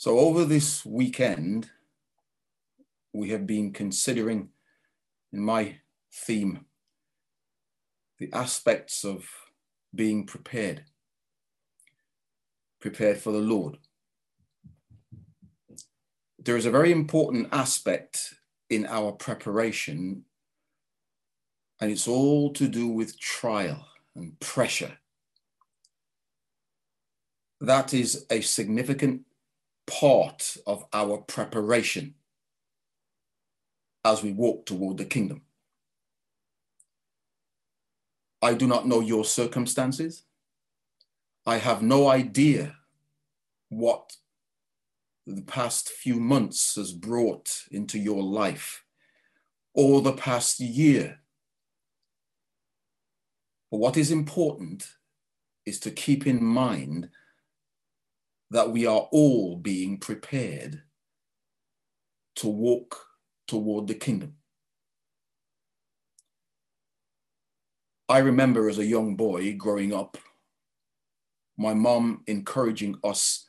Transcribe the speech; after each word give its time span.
So, 0.00 0.18
over 0.18 0.46
this 0.46 0.82
weekend, 0.86 1.68
we 3.12 3.28
have 3.32 3.46
been 3.46 3.70
considering 3.70 4.48
in 5.30 5.40
my 5.40 5.76
theme 6.10 6.64
the 8.18 8.32
aspects 8.32 9.04
of 9.04 9.28
being 9.94 10.24
prepared, 10.24 10.86
prepared 12.80 13.18
for 13.18 13.30
the 13.30 13.40
Lord. 13.40 13.76
There 16.38 16.56
is 16.56 16.64
a 16.64 16.70
very 16.70 16.92
important 16.92 17.48
aspect 17.52 18.32
in 18.70 18.86
our 18.86 19.12
preparation, 19.12 20.24
and 21.78 21.90
it's 21.92 22.08
all 22.08 22.54
to 22.54 22.68
do 22.68 22.88
with 22.88 23.20
trial 23.20 23.86
and 24.16 24.40
pressure. 24.40 24.96
That 27.60 27.92
is 27.92 28.24
a 28.30 28.40
significant 28.40 29.26
part 29.90 30.56
of 30.66 30.84
our 30.92 31.18
preparation 31.18 32.14
as 34.04 34.22
we 34.22 34.32
walk 34.32 34.64
toward 34.64 34.96
the 34.96 35.04
kingdom. 35.04 35.42
I 38.40 38.54
do 38.54 38.66
not 38.66 38.86
know 38.86 39.00
your 39.00 39.24
circumstances. 39.24 40.22
I 41.44 41.56
have 41.56 41.82
no 41.82 42.08
idea 42.08 42.76
what 43.68 44.16
the 45.26 45.42
past 45.42 45.90
few 45.90 46.18
months 46.20 46.76
has 46.76 46.92
brought 46.92 47.64
into 47.70 47.98
your 47.98 48.22
life 48.22 48.84
or 49.74 50.00
the 50.00 50.12
past 50.12 50.60
year. 50.60 51.18
But 53.70 53.78
what 53.78 53.96
is 53.96 54.10
important 54.10 54.88
is 55.66 55.78
to 55.80 55.90
keep 55.90 56.26
in 56.26 56.42
mind 56.42 57.10
that 58.50 58.70
we 58.70 58.86
are 58.86 59.08
all 59.12 59.56
being 59.56 59.98
prepared 59.98 60.82
to 62.36 62.48
walk 62.48 63.06
toward 63.46 63.86
the 63.86 63.94
kingdom. 63.94 64.34
I 68.08 68.18
remember 68.18 68.68
as 68.68 68.78
a 68.78 68.84
young 68.84 69.14
boy 69.14 69.54
growing 69.54 69.94
up, 69.94 70.18
my 71.56 71.74
mom 71.74 72.22
encouraging 72.26 72.96
us 73.04 73.46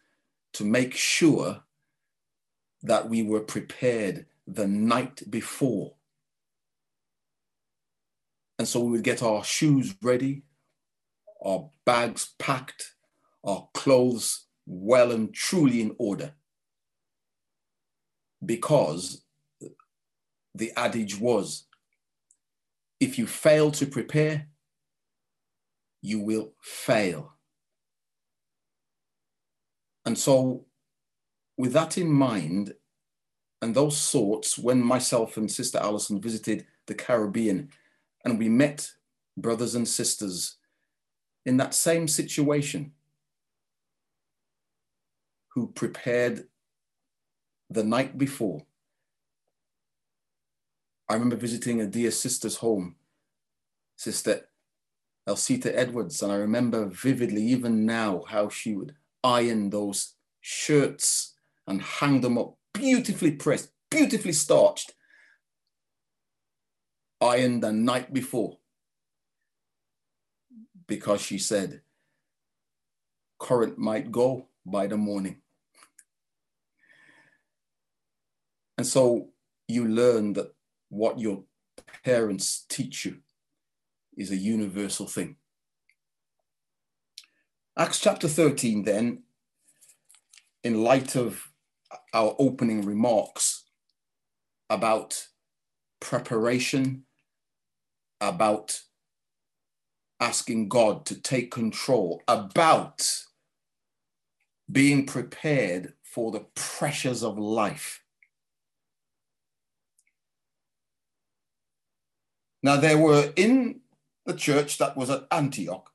to 0.53 0.65
make 0.65 0.93
sure 0.93 1.63
that 2.83 3.09
we 3.09 3.23
were 3.23 3.39
prepared 3.39 4.25
the 4.45 4.67
night 4.67 5.23
before. 5.29 5.93
And 8.59 8.67
so 8.67 8.81
we 8.81 8.91
would 8.91 9.03
get 9.03 9.23
our 9.23 9.43
shoes 9.43 9.95
ready, 10.03 10.43
our 11.43 11.69
bags 11.85 12.35
packed, 12.37 12.93
our 13.43 13.67
clothes 13.73 14.45
well 14.65 15.11
and 15.11 15.33
truly 15.33 15.81
in 15.81 15.95
order. 15.97 16.33
Because 18.43 19.23
the 20.55 20.71
adage 20.75 21.19
was 21.19 21.65
if 22.99 23.17
you 23.17 23.25
fail 23.25 23.71
to 23.71 23.85
prepare, 23.85 24.47
you 26.01 26.19
will 26.19 26.53
fail. 26.61 27.33
And 30.05 30.17
so, 30.17 30.65
with 31.57 31.73
that 31.73 31.97
in 31.97 32.11
mind, 32.11 32.73
and 33.61 33.75
those 33.75 34.09
thoughts, 34.09 34.57
when 34.57 34.81
myself 34.81 35.37
and 35.37 35.49
Sister 35.51 35.77
Allison 35.77 36.19
visited 36.19 36.65
the 36.87 36.95
Caribbean 36.95 37.69
and 38.25 38.39
we 38.39 38.49
met 38.49 38.91
brothers 39.37 39.75
and 39.75 39.87
sisters 39.87 40.57
in 41.45 41.57
that 41.57 41.73
same 41.73 42.07
situation 42.07 42.91
who 45.53 45.67
prepared 45.67 46.47
the 47.69 47.83
night 47.83 48.17
before. 48.17 48.65
I 51.09 51.13
remember 51.13 51.35
visiting 51.35 51.81
a 51.81 51.87
dear 51.87 52.11
sister's 52.11 52.57
home, 52.57 52.95
Sister 53.97 54.47
Elsita 55.27 55.71
Edwards, 55.73 56.21
and 56.21 56.31
I 56.31 56.37
remember 56.37 56.85
vividly, 56.85 57.43
even 57.43 57.85
now, 57.85 58.23
how 58.27 58.49
she 58.49 58.75
would 58.75 58.95
iron 59.23 59.69
those 59.69 60.15
shirts 60.39 61.35
and 61.67 61.81
hang 61.81 62.21
them 62.21 62.37
up, 62.37 62.55
beautifully 62.73 63.31
pressed, 63.31 63.71
beautifully 63.89 64.33
starched, 64.33 64.93
ironed 67.19 67.61
the 67.61 67.73
night 67.73 68.13
before. 68.13 68.57
Because 70.87 71.21
she 71.21 71.37
said, 71.37 71.81
current 73.37 73.77
might 73.77 74.11
go 74.11 74.47
by 74.65 74.87
the 74.87 74.97
morning. 74.97 75.41
And 78.77 78.87
so 78.87 79.29
you 79.67 79.87
learn 79.87 80.33
that 80.33 80.53
what 80.89 81.19
your 81.19 81.43
parents 82.03 82.65
teach 82.69 83.05
you 83.05 83.17
is 84.17 84.31
a 84.31 84.35
universal 84.35 85.07
thing. 85.07 85.37
Acts 87.77 87.99
chapter 87.99 88.27
13, 88.27 88.83
then, 88.83 89.23
in 90.63 90.83
light 90.83 91.15
of 91.15 91.51
our 92.13 92.35
opening 92.37 92.85
remarks 92.85 93.63
about 94.69 95.27
preparation, 95.99 97.03
about 98.19 98.81
asking 100.19 100.69
God 100.69 101.05
to 101.05 101.19
take 101.19 101.49
control, 101.49 102.21
about 102.27 103.07
being 104.71 105.05
prepared 105.05 105.93
for 106.03 106.31
the 106.31 106.45
pressures 106.55 107.23
of 107.23 107.37
life. 107.37 108.03
Now, 112.63 112.77
there 112.77 112.97
were 112.97 113.33
in 113.35 113.81
the 114.25 114.33
church 114.33 114.77
that 114.77 114.95
was 114.95 115.09
at 115.09 115.25
Antioch 115.31 115.91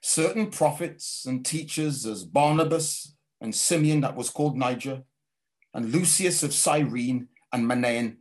certain 0.00 0.50
prophets 0.50 1.24
and 1.26 1.44
teachers 1.44 2.04
as 2.04 2.24
Barnabas 2.24 3.16
and 3.40 3.54
Simeon, 3.54 4.02
that 4.02 4.16
was 4.16 4.28
called 4.28 4.56
Niger, 4.56 5.02
and 5.72 5.92
Lucius 5.92 6.42
of 6.42 6.52
Cyrene 6.52 7.28
and 7.52 7.64
Manaen, 7.64 8.18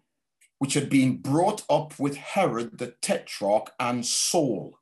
which 0.59 0.75
had 0.75 0.89
been 0.89 1.17
brought 1.17 1.63
up 1.69 1.99
with 1.99 2.16
Herod 2.16 2.77
the 2.77 2.95
Tetrarch 3.01 3.72
and 3.79 4.05
Saul. 4.05 4.77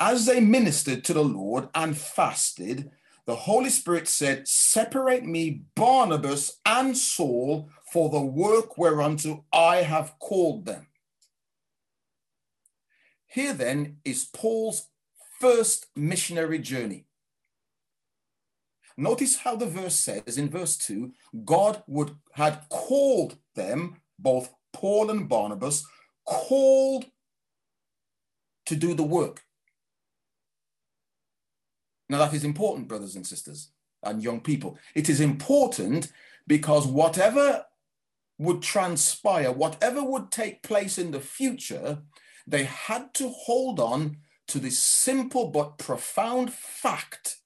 As 0.00 0.26
they 0.26 0.40
ministered 0.40 1.04
to 1.04 1.12
the 1.12 1.24
Lord 1.24 1.68
and 1.74 1.96
fasted, 1.96 2.90
the 3.26 3.36
Holy 3.36 3.70
Spirit 3.70 4.08
said, 4.08 4.46
Separate 4.46 5.24
me, 5.24 5.62
Barnabas 5.74 6.58
and 6.66 6.96
Saul, 6.96 7.70
for 7.92 8.10
the 8.10 8.20
work 8.20 8.76
whereunto 8.76 9.44
I 9.52 9.76
have 9.76 10.18
called 10.18 10.66
them. 10.66 10.88
Here 13.26 13.54
then 13.54 13.98
is 14.04 14.24
Paul's 14.24 14.88
first 15.40 15.86
missionary 15.96 16.58
journey. 16.58 17.06
Notice 18.96 19.36
how 19.36 19.56
the 19.56 19.66
verse 19.66 19.98
says 19.98 20.38
in 20.38 20.48
verse 20.48 20.76
2 20.76 21.12
God 21.44 21.82
would 21.86 22.16
had 22.32 22.66
called 22.68 23.38
them, 23.54 23.96
both 24.18 24.54
Paul 24.72 25.10
and 25.10 25.28
Barnabas, 25.28 25.84
called 26.24 27.06
to 28.66 28.76
do 28.76 28.94
the 28.94 29.02
work. 29.02 29.42
Now, 32.08 32.18
that 32.18 32.34
is 32.34 32.44
important, 32.44 32.88
brothers 32.88 33.16
and 33.16 33.26
sisters, 33.26 33.70
and 34.02 34.22
young 34.22 34.40
people. 34.40 34.78
It 34.94 35.08
is 35.08 35.20
important 35.20 36.12
because 36.46 36.86
whatever 36.86 37.64
would 38.38 38.62
transpire, 38.62 39.52
whatever 39.52 40.02
would 40.02 40.30
take 40.30 40.62
place 40.62 40.98
in 40.98 41.10
the 41.10 41.20
future, 41.20 41.98
they 42.46 42.64
had 42.64 43.14
to 43.14 43.28
hold 43.28 43.80
on 43.80 44.18
to 44.48 44.58
this 44.58 44.78
simple 44.78 45.48
but 45.48 45.78
profound 45.78 46.52
fact 46.52 47.38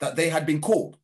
that 0.00 0.16
they 0.16 0.30
had 0.30 0.46
been 0.46 0.60
called. 0.60 0.98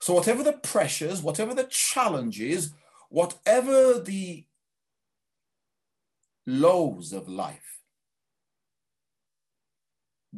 So, 0.00 0.14
whatever 0.14 0.42
the 0.42 0.52
pressures, 0.52 1.22
whatever 1.22 1.54
the 1.54 1.64
challenges, 1.64 2.72
whatever 3.08 3.98
the 3.98 4.46
lows 6.46 7.12
of 7.12 7.28
life, 7.28 7.75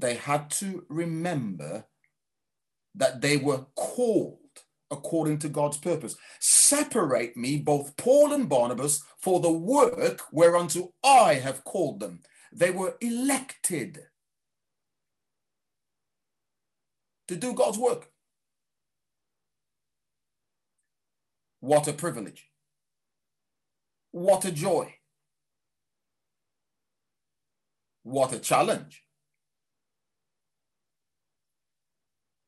they 0.00 0.14
had 0.14 0.50
to 0.50 0.84
remember 0.88 1.86
that 2.94 3.20
they 3.20 3.36
were 3.36 3.66
called 3.74 4.38
according 4.90 5.38
to 5.38 5.48
God's 5.48 5.76
purpose. 5.76 6.16
Separate 6.40 7.36
me, 7.36 7.58
both 7.58 7.96
Paul 7.96 8.32
and 8.32 8.48
Barnabas, 8.48 9.02
for 9.18 9.40
the 9.40 9.52
work 9.52 10.22
whereunto 10.32 10.92
I 11.04 11.34
have 11.34 11.64
called 11.64 12.00
them. 12.00 12.20
They 12.52 12.70
were 12.70 12.96
elected 13.00 13.98
to 17.28 17.36
do 17.36 17.52
God's 17.52 17.78
work. 17.78 18.10
What 21.60 21.88
a 21.88 21.92
privilege. 21.92 22.48
What 24.12 24.44
a 24.44 24.50
joy. 24.50 24.94
What 28.04 28.32
a 28.32 28.38
challenge. 28.38 29.04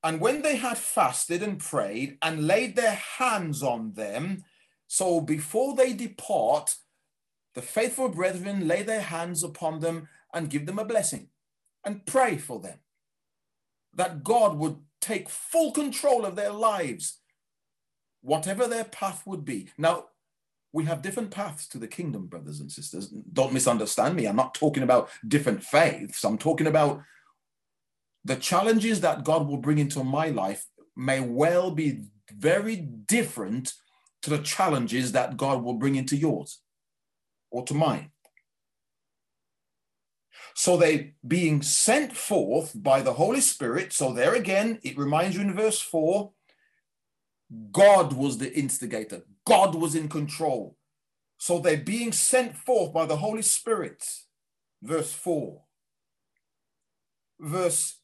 And 0.03 0.19
when 0.19 0.41
they 0.41 0.55
had 0.55 0.77
fasted 0.77 1.43
and 1.43 1.59
prayed 1.59 2.17
and 2.21 2.47
laid 2.47 2.75
their 2.75 2.95
hands 2.95 3.61
on 3.61 3.93
them, 3.93 4.43
so 4.87 5.21
before 5.21 5.75
they 5.75 5.93
depart, 5.93 6.75
the 7.53 7.61
faithful 7.61 8.09
brethren 8.09 8.67
lay 8.67 8.81
their 8.83 9.01
hands 9.01 9.43
upon 9.43 9.79
them 9.79 10.07
and 10.33 10.49
give 10.49 10.65
them 10.65 10.79
a 10.79 10.85
blessing 10.85 11.27
and 11.85 12.05
pray 12.05 12.37
for 12.37 12.59
them 12.59 12.79
that 13.93 14.23
God 14.23 14.57
would 14.57 14.77
take 15.01 15.29
full 15.29 15.71
control 15.71 16.25
of 16.25 16.35
their 16.35 16.51
lives, 16.51 17.19
whatever 18.21 18.67
their 18.67 18.85
path 18.85 19.23
would 19.25 19.43
be. 19.43 19.69
Now, 19.77 20.05
we 20.73 20.85
have 20.85 21.01
different 21.01 21.31
paths 21.31 21.67
to 21.69 21.77
the 21.77 21.87
kingdom, 21.87 22.27
brothers 22.27 22.61
and 22.61 22.71
sisters. 22.71 23.07
Don't 23.33 23.51
misunderstand 23.51 24.15
me. 24.15 24.25
I'm 24.25 24.37
not 24.37 24.53
talking 24.53 24.83
about 24.83 25.09
different 25.27 25.63
faiths. 25.63 26.23
I'm 26.23 26.37
talking 26.37 26.67
about 26.67 27.01
the 28.23 28.35
challenges 28.35 29.01
that 29.01 29.23
God 29.23 29.47
will 29.47 29.57
bring 29.57 29.79
into 29.79 30.03
my 30.03 30.27
life 30.29 30.65
may 30.95 31.19
well 31.19 31.71
be 31.71 32.03
very 32.31 32.75
different 32.75 33.73
to 34.21 34.29
the 34.29 34.39
challenges 34.39 35.11
that 35.11 35.37
God 35.37 35.63
will 35.63 35.73
bring 35.73 35.95
into 35.95 36.15
yours 36.15 36.61
or 37.49 37.63
to 37.65 37.73
mine. 37.73 38.11
So 40.53 40.77
they 40.77 41.13
being 41.25 41.61
sent 41.61 42.15
forth 42.15 42.71
by 42.75 43.01
the 43.01 43.13
Holy 43.13 43.41
Spirit. 43.41 43.93
So 43.93 44.13
there 44.13 44.35
again, 44.35 44.79
it 44.83 44.97
reminds 44.97 45.35
you 45.35 45.41
in 45.41 45.55
verse 45.55 45.81
4 45.81 46.31
God 47.71 48.13
was 48.13 48.37
the 48.37 48.53
instigator, 48.53 49.23
God 49.45 49.75
was 49.75 49.95
in 49.95 50.07
control. 50.07 50.77
So 51.37 51.59
they're 51.59 51.77
being 51.77 52.11
sent 52.11 52.55
forth 52.55 52.93
by 52.93 53.05
the 53.05 53.17
Holy 53.17 53.41
Spirit. 53.41 54.05
Verse 54.83 55.11
4. 55.11 55.61
Verse 57.39 58.00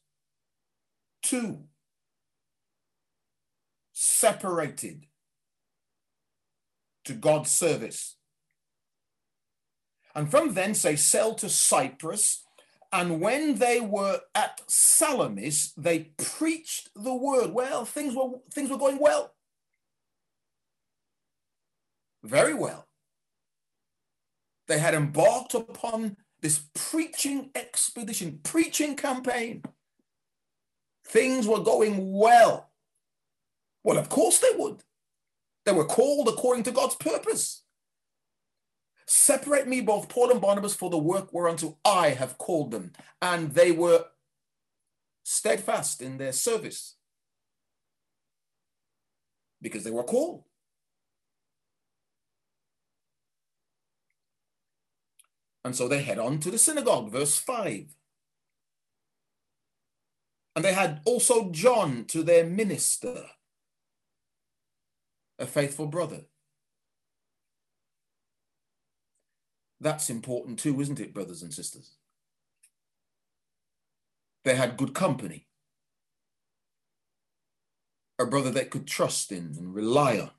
2. 1.22 1.64
Separated 3.92 5.06
to 7.04 7.14
God's 7.14 7.50
service. 7.50 8.16
And 10.14 10.30
from 10.30 10.54
thence 10.54 10.82
they 10.82 10.96
sailed 10.96 11.38
to 11.38 11.48
Cyprus. 11.48 12.44
And 12.92 13.20
when 13.20 13.56
they 13.56 13.80
were 13.80 14.20
at 14.34 14.60
Salamis, 14.66 15.72
they 15.76 16.12
preached 16.16 16.88
the 16.94 17.14
word. 17.14 17.52
Well, 17.52 17.84
things 17.84 18.14
were 18.14 18.38
things 18.52 18.70
were 18.70 18.78
going 18.78 18.98
well. 18.98 19.34
Very 22.22 22.54
well. 22.54 22.86
They 24.66 24.78
had 24.78 24.94
embarked 24.94 25.54
upon 25.54 26.16
this 26.40 26.62
preaching 26.74 27.50
expedition, 27.54 28.40
preaching 28.42 28.96
campaign. 28.96 29.62
Things 31.08 31.46
were 31.46 31.60
going 31.60 32.12
well. 32.12 32.70
Well, 33.82 33.98
of 33.98 34.08
course 34.08 34.38
they 34.38 34.56
would. 34.56 34.82
They 35.64 35.72
were 35.72 35.84
called 35.84 36.28
according 36.28 36.64
to 36.64 36.70
God's 36.70 36.96
purpose. 36.96 37.62
Separate 39.06 39.66
me, 39.66 39.80
both 39.80 40.10
Paul 40.10 40.30
and 40.30 40.40
Barnabas, 40.40 40.74
for 40.74 40.90
the 40.90 40.98
work 40.98 41.32
whereunto 41.32 41.78
I 41.84 42.10
have 42.10 42.36
called 42.36 42.70
them. 42.70 42.92
And 43.22 43.54
they 43.54 43.72
were 43.72 44.04
steadfast 45.24 46.02
in 46.02 46.18
their 46.18 46.32
service 46.32 46.96
because 49.62 49.84
they 49.84 49.90
were 49.90 50.04
called. 50.04 50.44
And 55.64 55.74
so 55.74 55.88
they 55.88 56.02
head 56.02 56.18
on 56.18 56.38
to 56.40 56.50
the 56.50 56.58
synagogue, 56.58 57.10
verse 57.10 57.36
5. 57.38 57.94
And 60.58 60.64
they 60.64 60.72
had 60.72 61.02
also 61.04 61.52
John 61.52 62.04
to 62.06 62.24
their 62.24 62.44
minister, 62.44 63.26
a 65.38 65.46
faithful 65.46 65.86
brother. 65.86 66.22
That's 69.80 70.10
important 70.10 70.58
too, 70.58 70.80
isn't 70.80 70.98
it, 70.98 71.14
brothers 71.14 71.42
and 71.42 71.54
sisters? 71.54 71.92
They 74.44 74.56
had 74.56 74.76
good 74.76 74.94
company. 74.94 75.46
A 78.18 78.26
brother 78.26 78.50
they 78.50 78.64
could 78.64 78.88
trust 78.88 79.30
in 79.30 79.54
and 79.56 79.72
rely 79.72 80.18
on. 80.18 80.32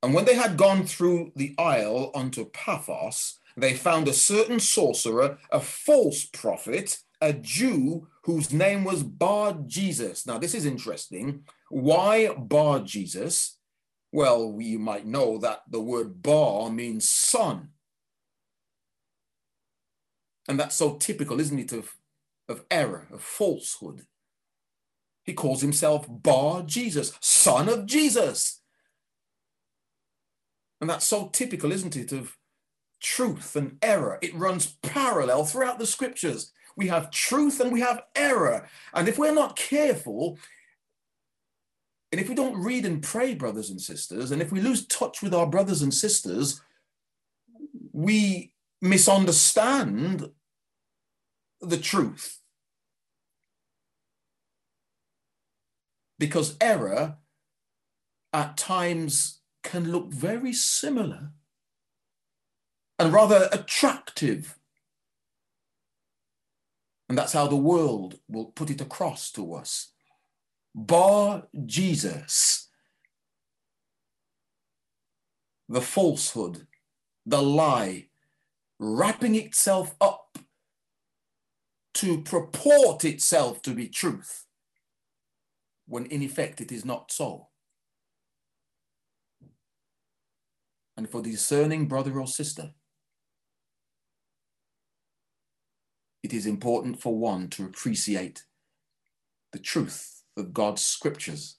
And 0.00 0.14
when 0.14 0.26
they 0.26 0.36
had 0.36 0.56
gone 0.56 0.86
through 0.86 1.32
the 1.34 1.56
isle 1.58 2.12
unto 2.14 2.48
Paphos, 2.48 3.40
they 3.56 3.74
found 3.74 4.06
a 4.06 4.12
certain 4.12 4.60
sorcerer, 4.60 5.38
a 5.50 5.58
false 5.58 6.24
prophet, 6.24 7.00
a 7.20 7.32
Jew 7.32 8.08
whose 8.22 8.52
name 8.52 8.84
was 8.84 9.02
Bar 9.02 9.58
Jesus. 9.66 10.26
Now, 10.26 10.38
this 10.38 10.54
is 10.54 10.66
interesting. 10.66 11.44
Why 11.70 12.28
Bar 12.28 12.80
Jesus? 12.80 13.58
Well, 14.12 14.56
you 14.58 14.78
might 14.78 15.06
know 15.06 15.38
that 15.38 15.62
the 15.68 15.80
word 15.80 16.22
bar 16.22 16.70
means 16.70 17.08
son. 17.08 17.70
And 20.48 20.58
that's 20.58 20.76
so 20.76 20.96
typical, 20.96 21.40
isn't 21.40 21.58
it, 21.58 21.72
of, 21.72 21.96
of 22.48 22.64
error, 22.70 23.08
of 23.12 23.22
falsehood. 23.22 24.06
He 25.24 25.34
calls 25.34 25.60
himself 25.60 26.06
Bar 26.08 26.62
Jesus, 26.62 27.12
son 27.20 27.68
of 27.68 27.86
Jesus. 27.86 28.62
And 30.80 30.88
that's 30.88 31.06
so 31.06 31.28
typical, 31.32 31.72
isn't 31.72 31.96
it, 31.96 32.12
of 32.12 32.36
truth 33.00 33.56
and 33.56 33.78
error. 33.82 34.18
It 34.22 34.34
runs 34.34 34.76
parallel 34.82 35.44
throughout 35.44 35.78
the 35.78 35.86
scriptures. 35.86 36.52
We 36.76 36.88
have 36.88 37.10
truth 37.10 37.60
and 37.60 37.72
we 37.72 37.80
have 37.80 38.02
error. 38.14 38.68
And 38.94 39.08
if 39.08 39.18
we're 39.18 39.34
not 39.34 39.56
careful, 39.56 40.38
and 42.12 42.20
if 42.20 42.28
we 42.28 42.34
don't 42.34 42.62
read 42.62 42.84
and 42.84 43.02
pray, 43.02 43.34
brothers 43.34 43.70
and 43.70 43.80
sisters, 43.80 44.30
and 44.30 44.40
if 44.40 44.52
we 44.52 44.60
lose 44.60 44.86
touch 44.86 45.22
with 45.22 45.34
our 45.34 45.46
brothers 45.46 45.82
and 45.82 45.92
sisters, 45.92 46.60
we 47.92 48.52
misunderstand 48.80 50.30
the 51.60 51.78
truth. 51.78 52.40
Because 56.18 56.56
error 56.60 57.16
at 58.32 58.56
times 58.56 59.40
can 59.62 59.90
look 59.90 60.12
very 60.12 60.52
similar 60.52 61.32
and 62.98 63.12
rather 63.12 63.48
attractive. 63.52 64.58
And 67.08 67.16
that's 67.16 67.32
how 67.32 67.46
the 67.46 67.56
world 67.56 68.18
will 68.28 68.46
put 68.46 68.70
it 68.70 68.80
across 68.80 69.30
to 69.32 69.54
us. 69.54 69.92
Bar 70.74 71.44
Jesus, 71.64 72.68
the 75.68 75.80
falsehood, 75.80 76.66
the 77.24 77.40
lie, 77.40 78.08
wrapping 78.78 79.34
itself 79.36 79.94
up 80.00 80.38
to 81.94 82.20
purport 82.22 83.04
itself 83.04 83.62
to 83.62 83.72
be 83.72 83.88
truth, 83.88 84.44
when 85.86 86.06
in 86.06 86.22
effect 86.22 86.60
it 86.60 86.70
is 86.70 86.84
not 86.84 87.10
so. 87.10 87.48
And 90.96 91.08
for 91.08 91.22
the 91.22 91.30
discerning 91.30 91.86
brother 91.86 92.20
or 92.20 92.26
sister, 92.26 92.72
it 96.22 96.32
is 96.32 96.46
important 96.46 97.00
for 97.00 97.16
one 97.16 97.48
to 97.50 97.64
appreciate 97.64 98.44
the 99.52 99.58
truth 99.58 100.22
of 100.36 100.52
God's 100.52 100.82
scriptures 100.82 101.58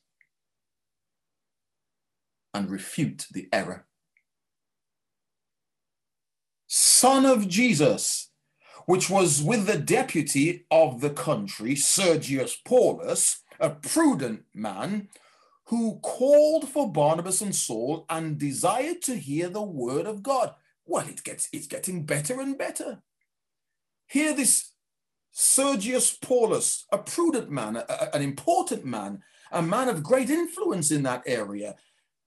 and 2.53 2.69
refute 2.69 3.27
the 3.31 3.47
error. 3.53 3.85
Son 6.67 7.25
of 7.25 7.47
Jesus, 7.47 8.31
which 8.85 9.09
was 9.09 9.41
with 9.41 9.67
the 9.67 9.77
deputy 9.77 10.65
of 10.69 11.01
the 11.01 11.09
country, 11.09 11.75
Sergius 11.75 12.57
Paulus, 12.65 13.41
a 13.59 13.69
prudent 13.69 14.43
man, 14.53 15.07
who 15.65 15.99
called 15.99 16.67
for 16.69 16.91
Barnabas 16.91 17.41
and 17.41 17.53
Saul 17.53 18.05
and 18.09 18.37
desired 18.37 19.01
to 19.03 19.15
hear 19.15 19.49
the 19.49 19.61
word 19.61 20.05
of 20.05 20.23
God. 20.23 20.53
Well, 20.85 21.07
it 21.07 21.23
gets 21.23 21.49
it's 21.51 21.67
getting 21.67 22.05
better 22.05 22.39
and 22.39 22.57
better. 22.57 23.01
Here, 24.07 24.33
this 24.33 24.71
Sergius 25.31 26.17
Paulus, 26.17 26.85
a 26.91 26.97
prudent 26.97 27.51
man, 27.51 27.75
a, 27.75 28.15
an 28.15 28.21
important 28.21 28.85
man, 28.85 29.21
a 29.51 29.61
man 29.61 29.89
of 29.89 30.03
great 30.03 30.29
influence 30.29 30.91
in 30.91 31.03
that 31.03 31.23
area, 31.25 31.75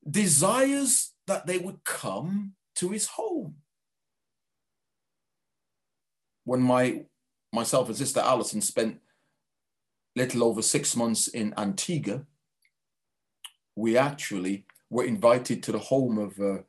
desires 0.09 1.13
that 1.27 1.47
they 1.47 1.59
would 1.59 1.83
come 1.85 2.53
to 2.77 2.91
his 2.91 3.07
home. 3.09 3.57
When 6.45 6.61
my 6.61 7.05
myself 7.53 7.89
and 7.89 7.97
sister 7.97 8.21
Alison 8.21 8.61
spent 8.61 9.01
little 10.15 10.45
over 10.45 10.63
six 10.63 10.95
months 10.95 11.29
in 11.29 11.53
Antigua, 11.57 12.25
we 13.75 13.97
actually 13.97 14.67
were 14.89 15.05
invited 15.05 15.63
to 15.63 15.73
the 15.73 15.79
home 15.79 16.19
of 16.19 16.39
uh, 16.41 16.63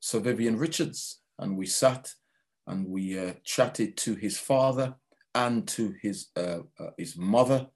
Sir 0.00 0.20
Vivian 0.20 0.58
Richards, 0.58 1.20
and 1.38 1.56
we 1.56 1.66
sat 1.66 2.12
and 2.66 2.86
we 2.86 3.18
uh, 3.18 3.34
chatted 3.44 3.96
to 3.98 4.14
his 4.14 4.38
father 4.38 4.94
and 5.34 5.66
to 5.68 5.94
his, 6.00 6.28
uh, 6.36 6.60
uh, 6.78 6.90
his 6.96 7.16
mother, 7.16 7.66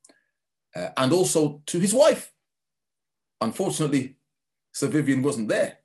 uh, 0.75 0.88
and 0.97 1.12
also 1.12 1.62
to 1.66 1.78
his 1.78 1.92
wife. 1.92 2.33
Unfortunately, 3.40 4.16
Sir 4.73 4.88
Vivian 4.88 5.23
wasn't 5.23 5.49
there. 5.49 5.78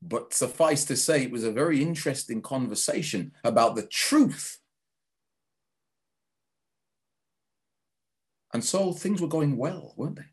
But 0.00 0.32
suffice 0.32 0.84
to 0.86 0.96
say, 0.96 1.22
it 1.22 1.32
was 1.32 1.44
a 1.44 1.52
very 1.52 1.82
interesting 1.82 2.40
conversation 2.40 3.32
about 3.42 3.74
the 3.74 3.86
truth. 3.86 4.58
And 8.54 8.64
so 8.64 8.92
things 8.92 9.20
were 9.20 9.28
going 9.28 9.56
well, 9.56 9.94
weren't 9.96 10.16
they? 10.16 10.30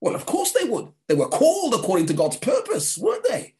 Well, 0.00 0.14
of 0.14 0.26
course 0.26 0.52
they 0.52 0.68
would. 0.68 0.92
They 1.08 1.14
were 1.14 1.28
called 1.28 1.74
according 1.74 2.06
to 2.06 2.14
God's 2.14 2.36
purpose, 2.36 2.98
weren't 2.98 3.26
they? 3.28 3.55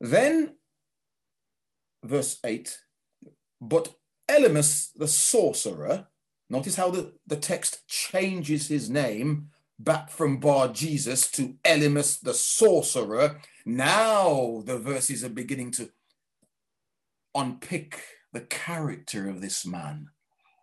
Then, 0.00 0.54
verse 2.02 2.38
8, 2.44 2.78
but 3.60 3.94
Elymas 4.28 4.90
the 4.96 5.08
sorcerer, 5.08 6.06
notice 6.48 6.76
how 6.76 6.90
the, 6.90 7.12
the 7.26 7.36
text 7.36 7.86
changes 7.88 8.68
his 8.68 8.88
name 8.88 9.48
back 9.78 10.10
from 10.10 10.38
Bar 10.38 10.68
Jesus 10.68 11.30
to 11.32 11.56
Elymas 11.64 12.20
the 12.20 12.34
sorcerer. 12.34 13.40
Now 13.66 14.62
the 14.64 14.78
verses 14.78 15.24
are 15.24 15.30
beginning 15.30 15.72
to 15.72 15.90
unpick 17.34 18.02
the 18.32 18.42
character 18.42 19.28
of 19.28 19.40
this 19.40 19.66
man. 19.66 20.08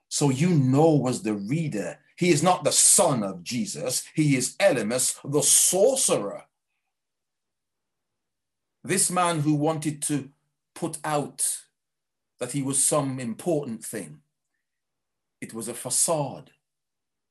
So 0.10 0.30
you 0.30 0.50
know 0.50 1.08
as 1.08 1.22
the 1.22 1.34
reader, 1.34 2.00
he 2.16 2.30
is 2.30 2.42
not 2.42 2.64
the 2.64 2.72
son 2.72 3.24
of 3.24 3.44
Jesus, 3.44 4.04
he 4.16 4.36
is 4.36 4.56
Elymas 4.58 5.20
the 5.30 5.42
sorcerer. 5.42 6.47
This 8.88 9.12
man 9.12 9.42
who 9.42 9.54
wanted 9.54 10.02
to 10.04 10.30
put 10.74 10.98
out 11.04 11.58
that 12.40 12.54
he 12.54 12.62
was 12.62 12.82
some 12.82 13.20
important 13.20 13.84
thing. 13.84 14.22
It 15.42 15.54
was 15.54 15.68
a 15.68 15.74
facade, 15.74 16.52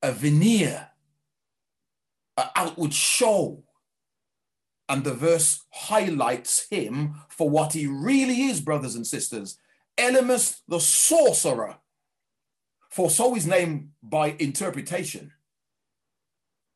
a 0.03 0.11
veneer 0.11 0.89
an 2.37 2.49
outward 2.55 2.93
show. 2.93 3.63
And 4.87 5.03
the 5.03 5.15
verse 5.15 5.65
highlights 5.71 6.67
him 6.69 7.15
for 7.27 7.49
what 7.49 7.73
he 7.73 7.87
really 7.87 8.43
is, 8.43 8.61
brothers 8.61 8.93
and 8.93 9.07
sisters. 9.07 9.57
Elymas 9.97 10.59
the 10.67 10.79
sorcerer, 10.79 11.77
for 12.91 13.09
so 13.09 13.33
his 13.33 13.47
name 13.47 13.93
by 14.03 14.35
interpretation, 14.37 15.31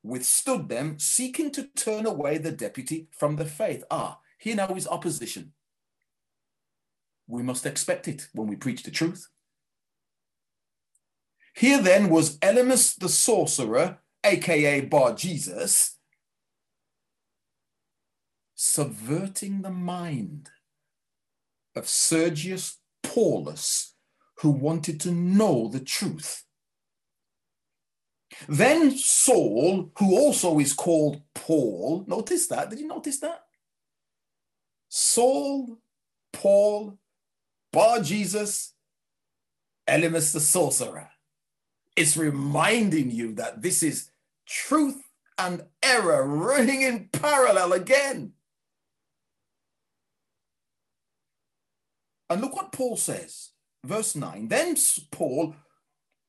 withstood 0.01 0.69
them, 0.69 0.97
seeking 0.97 1.51
to 1.51 1.67
turn 1.75 2.07
away 2.07 2.39
the 2.39 2.51
deputy 2.51 3.09
from 3.11 3.35
the 3.35 3.45
faith. 3.45 3.83
Ah, 3.91 4.20
here 4.41 4.55
now 4.55 4.73
is 4.75 4.87
opposition. 4.87 5.53
We 7.27 7.43
must 7.43 7.67
expect 7.67 8.07
it 8.07 8.27
when 8.33 8.47
we 8.47 8.55
preach 8.55 8.81
the 8.81 8.89
truth. 8.89 9.27
Here 11.55 11.79
then 11.79 12.09
was 12.09 12.39
Elymas 12.39 12.97
the 12.97 13.07
sorcerer 13.07 13.99
aka 14.23 14.81
Bar 14.81 15.13
Jesus, 15.13 15.99
subverting 18.55 19.61
the 19.61 19.69
mind 19.69 20.49
of 21.75 21.87
Sergius 21.87 22.79
Paulus, 23.03 23.93
who 24.39 24.49
wanted 24.49 24.99
to 25.01 25.11
know 25.11 25.67
the 25.67 25.79
truth. 25.79 26.45
Then 28.49 28.97
Saul, 28.97 29.91
who 29.99 30.17
also 30.17 30.57
is 30.57 30.73
called 30.73 31.21
Paul, 31.35 32.05
notice 32.07 32.47
that? 32.47 32.71
Did 32.71 32.79
you 32.79 32.87
notice 32.87 33.19
that? 33.19 33.43
Saul, 34.93 35.77
Paul, 36.33 36.97
Bar 37.71 38.01
Jesus, 38.01 38.73
Elymas 39.87 40.33
the 40.33 40.41
sorcerer. 40.41 41.09
It's 41.95 42.17
reminding 42.17 43.09
you 43.09 43.33
that 43.35 43.61
this 43.61 43.83
is 43.83 44.11
truth 44.45 45.01
and 45.37 45.63
error 45.81 46.27
running 46.27 46.81
in 46.81 47.07
parallel 47.13 47.71
again. 47.71 48.33
And 52.29 52.41
look 52.41 52.53
what 52.57 52.73
Paul 52.73 52.97
says, 52.97 53.51
verse 53.85 54.13
9. 54.13 54.49
Then 54.49 54.75
Paul, 55.09 55.55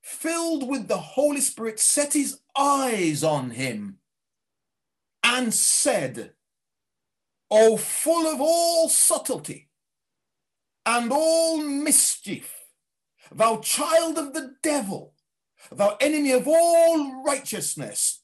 filled 0.03 0.69
with 0.69 0.87
the 0.87 0.99
Holy 0.99 1.41
Spirit, 1.41 1.81
set 1.81 2.13
his 2.13 2.39
eyes 2.57 3.25
on 3.25 3.51
him 3.51 3.99
and 5.25 5.53
said, 5.53 6.35
O 7.55 7.77
full 7.77 8.27
of 8.27 8.41
all 8.41 8.89
subtlety 8.89 9.69
and 10.87 11.13
all 11.13 11.59
mischief, 11.59 12.51
thou 13.31 13.59
child 13.59 14.17
of 14.17 14.33
the 14.33 14.55
devil, 14.63 15.13
thou 15.71 15.99
enemy 16.01 16.33
of 16.33 16.49
all 16.49 17.23
righteousness, 17.23 18.23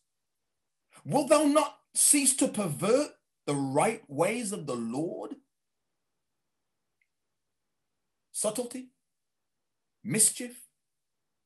wilt 1.04 1.28
thou 1.28 1.44
not 1.44 1.76
cease 1.94 2.34
to 2.36 2.48
pervert 2.48 3.10
the 3.44 3.54
right 3.54 4.02
ways 4.08 4.50
of 4.50 4.66
the 4.66 4.76
Lord? 4.76 5.34
Subtlety, 8.32 8.88
mischief, 10.02 10.62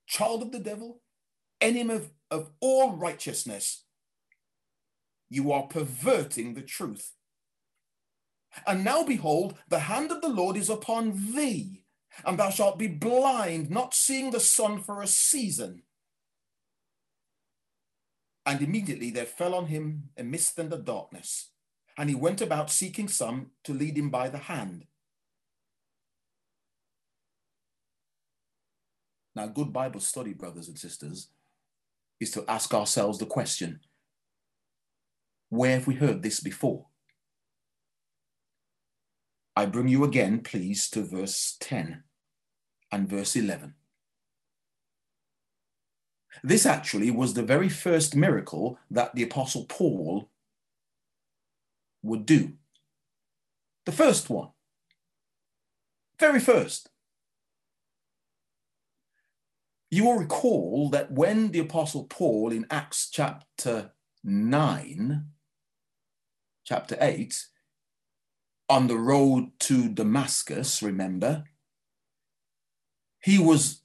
child 0.06 0.42
of 0.42 0.52
the 0.52 0.60
devil, 0.60 1.02
enemy 1.60 1.94
of, 1.94 2.10
of 2.30 2.50
all 2.60 2.92
righteousness. 2.92 3.86
You 5.28 5.50
are 5.50 5.64
perverting 5.64 6.54
the 6.54 6.62
truth. 6.62 7.10
And 8.66 8.84
now 8.84 9.04
behold, 9.04 9.58
the 9.68 9.78
hand 9.78 10.10
of 10.10 10.20
the 10.20 10.28
Lord 10.28 10.56
is 10.56 10.68
upon 10.68 11.34
thee 11.34 11.82
and 12.24 12.38
thou 12.38 12.50
shalt 12.50 12.78
be 12.78 12.88
blind, 12.88 13.70
not 13.70 13.94
seeing 13.94 14.30
the 14.30 14.40
sun 14.40 14.80
for 14.80 15.02
a 15.02 15.06
season. 15.06 15.82
And 18.44 18.60
immediately 18.60 19.10
there 19.10 19.26
fell 19.26 19.54
on 19.54 19.66
him 19.66 20.10
a 20.16 20.22
mist 20.22 20.58
and 20.58 20.72
a 20.72 20.78
darkness, 20.78 21.50
and 21.96 22.08
he 22.08 22.14
went 22.14 22.40
about 22.40 22.70
seeking 22.70 23.08
some 23.08 23.52
to 23.64 23.72
lead 23.72 23.96
him 23.96 24.10
by 24.10 24.28
the 24.28 24.38
hand. 24.38 24.86
Now, 29.34 29.46
good 29.46 29.72
Bible 29.72 30.00
study, 30.00 30.34
brothers 30.34 30.68
and 30.68 30.78
sisters, 30.78 31.28
is 32.20 32.30
to 32.32 32.44
ask 32.48 32.74
ourselves 32.74 33.18
the 33.18 33.26
question 33.26 33.80
where 35.48 35.72
have 35.72 35.86
we 35.86 35.94
heard 35.94 36.22
this 36.22 36.40
before? 36.40 36.86
I 39.54 39.66
bring 39.66 39.88
you 39.88 40.04
again, 40.04 40.40
please, 40.40 40.88
to 40.90 41.02
verse 41.02 41.56
10 41.60 42.04
and 42.90 43.08
verse 43.08 43.36
11. 43.36 43.74
This 46.42 46.64
actually 46.64 47.10
was 47.10 47.34
the 47.34 47.42
very 47.42 47.68
first 47.68 48.16
miracle 48.16 48.78
that 48.90 49.14
the 49.14 49.22
Apostle 49.22 49.66
Paul 49.66 50.30
would 52.02 52.24
do. 52.24 52.54
The 53.84 53.92
first 53.92 54.30
one. 54.30 54.48
Very 56.18 56.40
first. 56.40 56.88
You 59.90 60.04
will 60.04 60.18
recall 60.18 60.88
that 60.90 61.12
when 61.12 61.50
the 61.50 61.58
Apostle 61.58 62.04
Paul 62.04 62.50
in 62.50 62.66
Acts 62.70 63.10
chapter 63.10 63.92
9, 64.24 65.26
chapter 66.64 66.96
8, 66.98 67.46
on 68.72 68.86
the 68.86 68.96
road 68.96 69.50
to 69.60 69.86
Damascus, 69.90 70.82
remember, 70.82 71.44
he 73.22 73.38
was 73.38 73.82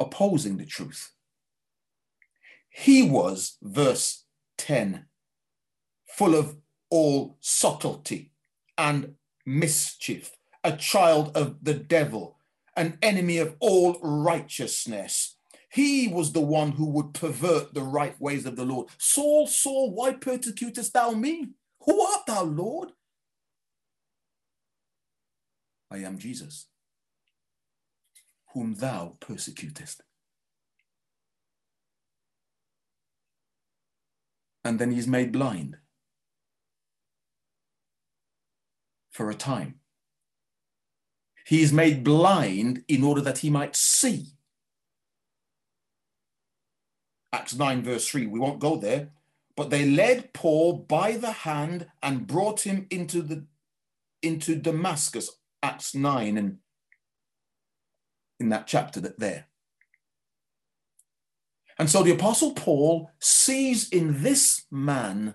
opposing 0.00 0.56
the 0.56 0.64
truth. 0.64 1.12
He 2.70 3.02
was, 3.02 3.58
verse 3.62 4.24
10, 4.56 5.04
full 6.08 6.34
of 6.34 6.56
all 6.88 7.36
subtlety 7.42 8.32
and 8.78 9.16
mischief, 9.44 10.30
a 10.64 10.78
child 10.78 11.36
of 11.36 11.58
the 11.62 11.74
devil, 11.74 12.38
an 12.74 12.96
enemy 13.02 13.36
of 13.36 13.54
all 13.60 13.98
righteousness. 14.00 15.36
He 15.68 16.08
was 16.08 16.32
the 16.32 16.40
one 16.40 16.72
who 16.72 16.86
would 16.86 17.12
pervert 17.12 17.74
the 17.74 17.82
right 17.82 18.18
ways 18.18 18.46
of 18.46 18.56
the 18.56 18.64
Lord. 18.64 18.88
Saul, 18.96 19.46
Saul, 19.46 19.90
why 19.90 20.14
persecutest 20.14 20.94
thou 20.94 21.10
me? 21.10 21.50
Who 21.86 22.00
art 22.02 22.26
thou, 22.26 22.42
Lord? 22.42 22.92
I 25.90 25.98
am 25.98 26.18
Jesus, 26.18 26.66
whom 28.52 28.74
thou 28.74 29.16
persecutest. 29.20 30.02
And 34.64 34.80
then 34.80 34.90
he's 34.90 35.06
made 35.06 35.30
blind 35.30 35.76
for 39.12 39.30
a 39.30 39.34
time. 39.34 39.76
He 41.46 41.62
is 41.62 41.72
made 41.72 42.02
blind 42.02 42.82
in 42.88 43.04
order 43.04 43.20
that 43.20 43.38
he 43.38 43.50
might 43.50 43.76
see. 43.76 44.26
Acts 47.32 47.54
9, 47.54 47.82
verse 47.82 48.08
3. 48.08 48.26
We 48.26 48.40
won't 48.40 48.58
go 48.58 48.76
there. 48.76 49.10
But 49.56 49.70
they 49.70 49.88
led 49.88 50.34
Paul 50.34 50.74
by 50.74 51.16
the 51.16 51.32
hand 51.32 51.86
and 52.02 52.26
brought 52.26 52.60
him 52.60 52.86
into 52.90 53.22
the 53.22 53.46
into 54.22 54.56
Damascus, 54.56 55.30
Acts 55.62 55.94
9, 55.94 56.36
and 56.36 56.58
in 58.40 58.48
that 58.50 58.66
chapter 58.66 59.00
that 59.00 59.18
there. 59.18 59.46
And 61.78 61.88
so 61.88 62.02
the 62.02 62.12
Apostle 62.12 62.52
Paul 62.52 63.10
sees 63.20 63.88
in 63.90 64.22
this 64.22 64.64
man 64.70 65.34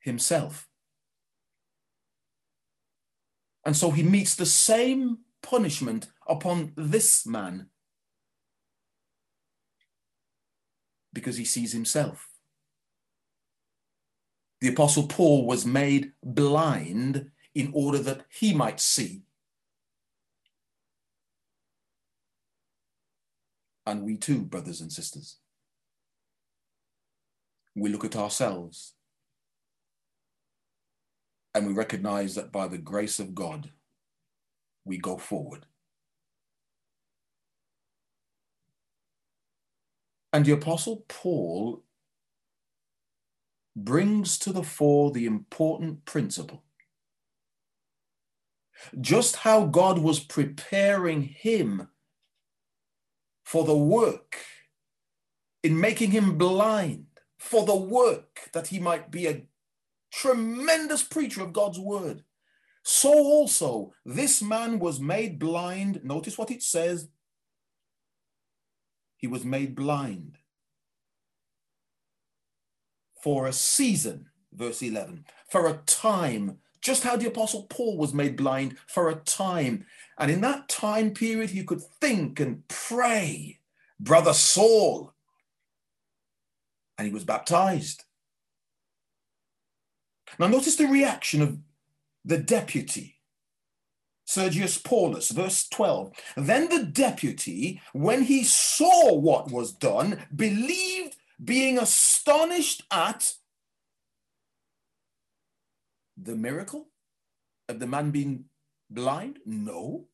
himself. 0.00 0.68
And 3.64 3.76
so 3.76 3.90
he 3.90 4.02
meets 4.02 4.36
the 4.36 4.46
same 4.46 5.18
punishment 5.42 6.08
upon 6.28 6.72
this 6.76 7.26
man 7.26 7.68
because 11.16 11.38
he 11.38 11.46
sees 11.46 11.72
himself. 11.72 12.28
The 14.60 14.68
Apostle 14.68 15.06
Paul 15.08 15.46
was 15.46 15.64
made 15.64 16.12
blind 16.22 17.30
in 17.54 17.70
order 17.72 17.98
that 18.00 18.26
he 18.28 18.52
might 18.52 18.80
see. 18.80 19.22
And 23.86 24.02
we 24.02 24.18
too, 24.18 24.42
brothers 24.42 24.82
and 24.82 24.92
sisters, 24.92 25.38
we 27.74 27.88
look 27.88 28.04
at 28.04 28.16
ourselves 28.16 28.92
and 31.54 31.66
we 31.66 31.72
recognize 31.72 32.34
that 32.34 32.52
by 32.52 32.68
the 32.68 32.76
grace 32.76 33.18
of 33.18 33.34
God, 33.34 33.70
we 34.84 34.98
go 34.98 35.16
forward. 35.16 35.64
And 40.36 40.44
the 40.44 40.52
Apostle 40.52 41.02
Paul 41.08 41.82
brings 43.74 44.36
to 44.40 44.52
the 44.52 44.62
fore 44.62 45.10
the 45.10 45.24
important 45.24 46.04
principle. 46.04 46.62
Just 49.00 49.36
how 49.36 49.64
God 49.64 49.98
was 49.98 50.20
preparing 50.20 51.22
him 51.22 51.88
for 53.46 53.64
the 53.64 53.78
work 53.78 54.36
in 55.62 55.80
making 55.80 56.10
him 56.10 56.36
blind, 56.36 57.06
for 57.38 57.64
the 57.64 57.74
work 57.74 58.50
that 58.52 58.66
he 58.66 58.78
might 58.78 59.10
be 59.10 59.26
a 59.26 59.46
tremendous 60.12 61.02
preacher 61.02 61.40
of 61.40 61.54
God's 61.54 61.78
word. 61.78 62.24
So 62.82 63.10
also, 63.10 63.94
this 64.04 64.42
man 64.42 64.80
was 64.80 65.00
made 65.00 65.38
blind. 65.38 66.04
Notice 66.04 66.36
what 66.36 66.50
it 66.50 66.62
says. 66.62 67.08
He 69.16 69.26
was 69.26 69.44
made 69.44 69.74
blind 69.74 70.38
for 73.22 73.46
a 73.46 73.52
season, 73.52 74.26
verse 74.52 74.82
11, 74.82 75.24
for 75.50 75.66
a 75.66 75.80
time, 75.86 76.58
just 76.80 77.02
how 77.02 77.16
the 77.16 77.26
Apostle 77.26 77.64
Paul 77.64 77.96
was 77.96 78.14
made 78.14 78.36
blind 78.36 78.76
for 78.86 79.08
a 79.08 79.16
time. 79.16 79.86
And 80.18 80.30
in 80.30 80.40
that 80.42 80.68
time 80.68 81.10
period, 81.10 81.50
he 81.50 81.64
could 81.64 81.82
think 82.00 82.38
and 82.38 82.66
pray. 82.68 83.58
Brother 83.98 84.32
Saul. 84.32 85.12
And 86.96 87.08
he 87.08 87.12
was 87.12 87.24
baptized. 87.24 88.04
Now, 90.38 90.46
notice 90.46 90.76
the 90.76 90.86
reaction 90.86 91.42
of 91.42 91.58
the 92.24 92.38
deputy, 92.38 93.15
Sergius 94.26 94.76
Paulus, 94.76 95.30
verse 95.30 95.68
12. 95.68 96.12
Then 96.36 96.68
the 96.68 96.84
deputy, 96.84 97.80
when 97.92 98.22
he 98.22 98.44
saw 98.44 99.14
what 99.14 99.50
was 99.50 99.72
done, 99.72 100.26
believed, 100.34 101.16
being 101.42 101.78
astonished 101.78 102.82
at 102.90 103.32
the 106.16 106.34
miracle 106.34 106.88
of 107.68 107.78
the 107.78 107.86
man 107.86 108.10
being 108.10 108.46
blind? 108.90 109.38
No. 109.44 110.08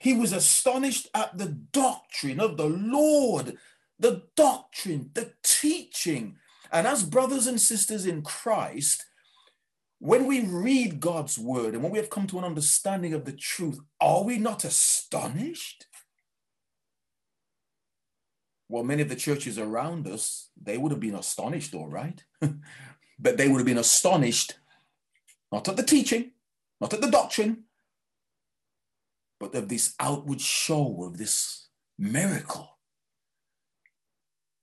He 0.00 0.12
was 0.12 0.32
astonished 0.32 1.08
at 1.14 1.38
the 1.38 1.48
doctrine 1.48 2.40
of 2.40 2.56
the 2.56 2.68
Lord, 2.68 3.56
the 3.98 4.22
doctrine, 4.36 5.10
the 5.14 5.32
teaching. 5.42 6.36
And 6.72 6.86
as 6.86 7.02
brothers 7.02 7.46
and 7.46 7.60
sisters 7.60 8.06
in 8.06 8.22
Christ, 8.22 9.06
when 10.06 10.26
we 10.26 10.46
read 10.46 11.00
God's 11.00 11.36
word 11.36 11.74
and 11.74 11.82
when 11.82 11.90
we 11.90 11.98
have 11.98 12.10
come 12.10 12.28
to 12.28 12.38
an 12.38 12.44
understanding 12.44 13.12
of 13.12 13.24
the 13.24 13.32
truth, 13.32 13.80
are 14.00 14.22
we 14.22 14.38
not 14.38 14.62
astonished? 14.62 15.86
Well, 18.68 18.84
many 18.84 19.02
of 19.02 19.08
the 19.08 19.16
churches 19.16 19.58
around 19.58 20.06
us, 20.06 20.50
they 20.62 20.78
would 20.78 20.92
have 20.92 21.00
been 21.00 21.16
astonished, 21.16 21.74
all 21.74 21.88
right. 21.88 22.22
but 23.18 23.36
they 23.36 23.48
would 23.48 23.58
have 23.58 23.66
been 23.66 23.78
astonished 23.78 24.54
not 25.50 25.68
at 25.68 25.76
the 25.76 25.82
teaching, 25.82 26.30
not 26.80 26.94
at 26.94 27.00
the 27.00 27.10
doctrine, 27.10 27.64
but 29.40 29.56
of 29.56 29.68
this 29.68 29.96
outward 29.98 30.40
show 30.40 31.02
of 31.02 31.18
this 31.18 31.66
miracle. 31.98 32.78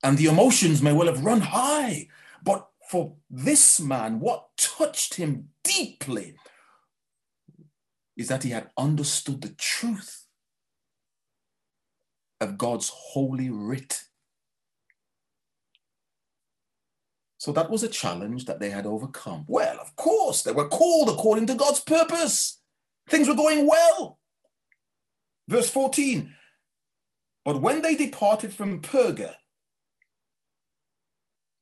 And 0.02 0.18
the 0.18 0.28
emotions 0.28 0.82
may 0.82 0.94
well 0.94 1.08
have 1.08 1.26
run 1.26 1.42
high, 1.42 2.08
but 2.42 2.70
for 2.94 3.16
this 3.28 3.80
man, 3.80 4.20
what 4.20 4.50
touched 4.56 5.16
him 5.16 5.50
deeply 5.64 6.36
is 8.16 8.28
that 8.28 8.44
he 8.44 8.52
had 8.52 8.70
understood 8.78 9.42
the 9.42 9.56
truth 9.58 10.28
of 12.40 12.60
God's 12.60 12.92
holy 12.94 13.50
writ. 13.50 14.04
So 17.40 17.52
that 17.54 17.72
was 17.72 17.82
a 17.82 17.88
challenge 17.88 18.46
that 18.46 18.60
they 18.60 18.70
had 18.70 18.86
overcome. 18.86 19.46
Well, 19.48 19.80
of 19.80 19.96
course, 19.96 20.44
they 20.44 20.52
were 20.52 20.68
called 20.68 21.10
according 21.10 21.48
to 21.48 21.56
God's 21.56 21.80
purpose. 21.80 22.62
Things 23.10 23.28
were 23.28 23.34
going 23.34 23.66
well. 23.66 24.20
Verse 25.48 25.72
14 25.72 26.32
But 27.44 27.60
when 27.60 27.82
they 27.82 27.96
departed 27.96 28.54
from 28.54 28.84
Perga, 28.84 29.34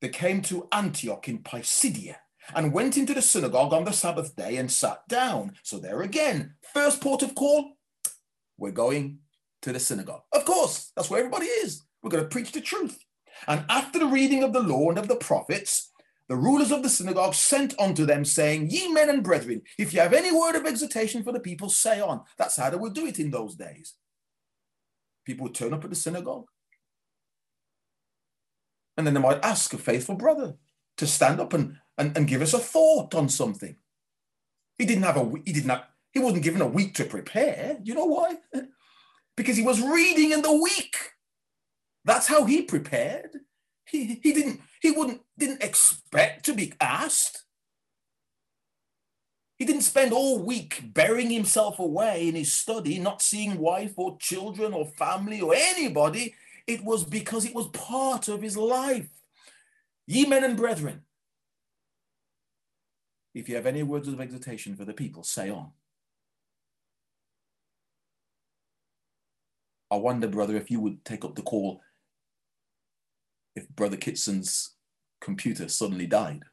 they 0.01 0.09
came 0.09 0.41
to 0.43 0.67
Antioch 0.71 1.29
in 1.29 1.39
Pisidia 1.39 2.17
and 2.55 2.73
went 2.73 2.97
into 2.97 3.13
the 3.13 3.21
synagogue 3.21 3.73
on 3.73 3.85
the 3.85 3.93
Sabbath 3.93 4.35
day 4.35 4.57
and 4.57 4.71
sat 4.71 5.07
down. 5.07 5.53
So 5.63 5.77
there 5.77 6.01
again, 6.01 6.55
first 6.73 7.01
port 7.01 7.21
of 7.21 7.35
call, 7.35 7.77
we're 8.57 8.71
going 8.71 9.19
to 9.61 9.71
the 9.71 9.79
synagogue. 9.79 10.23
Of 10.33 10.45
course, 10.45 10.91
that's 10.95 11.09
where 11.09 11.19
everybody 11.19 11.45
is. 11.45 11.83
We're 12.01 12.09
going 12.09 12.23
to 12.23 12.29
preach 12.29 12.51
the 12.51 12.61
truth. 12.61 12.99
And 13.47 13.63
after 13.69 13.99
the 13.99 14.07
reading 14.07 14.43
of 14.43 14.53
the 14.53 14.59
law 14.59 14.89
and 14.89 14.97
of 14.97 15.07
the 15.07 15.15
prophets, 15.15 15.91
the 16.27 16.35
rulers 16.35 16.71
of 16.71 16.81
the 16.81 16.89
synagogue 16.89 17.35
sent 17.35 17.79
unto 17.79 18.05
them, 18.05 18.23
saying, 18.25 18.69
Ye 18.69 18.91
men 18.91 19.09
and 19.09 19.23
brethren, 19.23 19.61
if 19.77 19.93
you 19.93 19.99
have 19.99 20.13
any 20.13 20.31
word 20.31 20.55
of 20.55 20.65
exhortation 20.65 21.23
for 21.23 21.31
the 21.31 21.39
people, 21.39 21.69
say 21.69 21.99
on. 21.99 22.21
That's 22.37 22.55
how 22.55 22.69
they 22.69 22.77
would 22.77 22.93
do 22.93 23.05
it 23.05 23.19
in 23.19 23.31
those 23.31 23.55
days. 23.55 23.95
People 25.25 25.43
would 25.43 25.55
turn 25.55 25.73
up 25.73 25.83
at 25.83 25.89
the 25.89 25.95
synagogue. 25.95 26.45
And 28.97 29.07
then 29.07 29.13
they 29.13 29.21
might 29.21 29.43
ask 29.43 29.73
a 29.73 29.77
faithful 29.77 30.15
brother 30.15 30.55
to 30.97 31.07
stand 31.07 31.39
up 31.39 31.53
and, 31.53 31.77
and, 31.97 32.15
and 32.15 32.27
give 32.27 32.41
us 32.41 32.53
a 32.53 32.59
thought 32.59 33.15
on 33.15 33.29
something. 33.29 33.75
He 34.77 34.85
didn't 34.85 35.03
have 35.03 35.17
a 35.17 35.31
he 35.45 35.53
didn't 35.53 35.69
have, 35.69 35.83
he 36.11 36.19
wasn't 36.19 36.43
given 36.43 36.61
a 36.61 36.67
week 36.67 36.95
to 36.95 37.05
prepare. 37.05 37.77
You 37.83 37.95
know 37.95 38.05
why? 38.05 38.37
Because 39.37 39.55
he 39.55 39.63
was 39.63 39.81
reading 39.81 40.31
in 40.31 40.41
the 40.41 40.53
week. 40.53 40.95
That's 42.03 42.27
how 42.27 42.43
he 42.43 42.63
prepared. 42.63 43.39
He, 43.85 44.19
he 44.21 44.33
didn't 44.33 44.61
he 44.81 44.91
wouldn't 44.91 45.21
didn't 45.37 45.63
expect 45.63 46.45
to 46.45 46.53
be 46.53 46.73
asked. 46.79 47.45
He 49.57 49.65
didn't 49.65 49.83
spend 49.83 50.11
all 50.11 50.39
week 50.39 50.81
burying 50.93 51.29
himself 51.29 51.77
away 51.79 52.27
in 52.27 52.35
his 52.35 52.51
study, 52.51 52.97
not 52.97 53.21
seeing 53.21 53.59
wife 53.59 53.93
or 53.95 54.17
children 54.17 54.73
or 54.73 54.87
family 54.87 55.39
or 55.39 55.53
anybody. 55.55 56.33
It 56.67 56.83
was 56.83 57.03
because 57.03 57.45
it 57.45 57.55
was 57.55 57.67
part 57.69 58.27
of 58.27 58.41
his 58.41 58.57
life. 58.57 59.09
Ye 60.07 60.25
men 60.25 60.43
and 60.43 60.57
brethren, 60.57 61.01
if 63.33 63.47
you 63.47 63.55
have 63.55 63.65
any 63.65 63.83
words 63.83 64.07
of 64.07 64.19
exhortation 64.19 64.75
for 64.75 64.85
the 64.85 64.93
people, 64.93 65.23
say 65.23 65.49
on. 65.49 65.71
I 69.89 69.95
wonder, 69.95 70.27
brother, 70.27 70.55
if 70.55 70.71
you 70.71 70.79
would 70.79 71.03
take 71.03 71.25
up 71.25 71.35
the 71.35 71.41
call 71.41 71.81
if 73.55 73.67
Brother 73.69 73.97
Kitson's 73.97 74.75
computer 75.19 75.67
suddenly 75.67 76.07
died. 76.07 76.43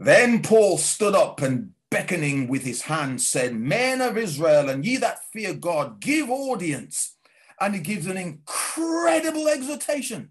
Then 0.00 0.42
Paul 0.42 0.78
stood 0.78 1.14
up 1.14 1.40
and 1.40 1.70
beckoning 1.94 2.48
with 2.48 2.64
his 2.64 2.82
hand 2.82 3.22
said, 3.22 3.54
Men 3.54 4.00
of 4.00 4.18
Israel, 4.18 4.68
and 4.68 4.84
ye 4.84 4.96
that 4.96 5.20
fear 5.32 5.54
God, 5.54 6.00
give 6.00 6.28
audience. 6.28 7.16
And 7.60 7.72
he 7.72 7.80
gives 7.80 8.08
an 8.08 8.16
incredible 8.16 9.46
exhortation. 9.48 10.30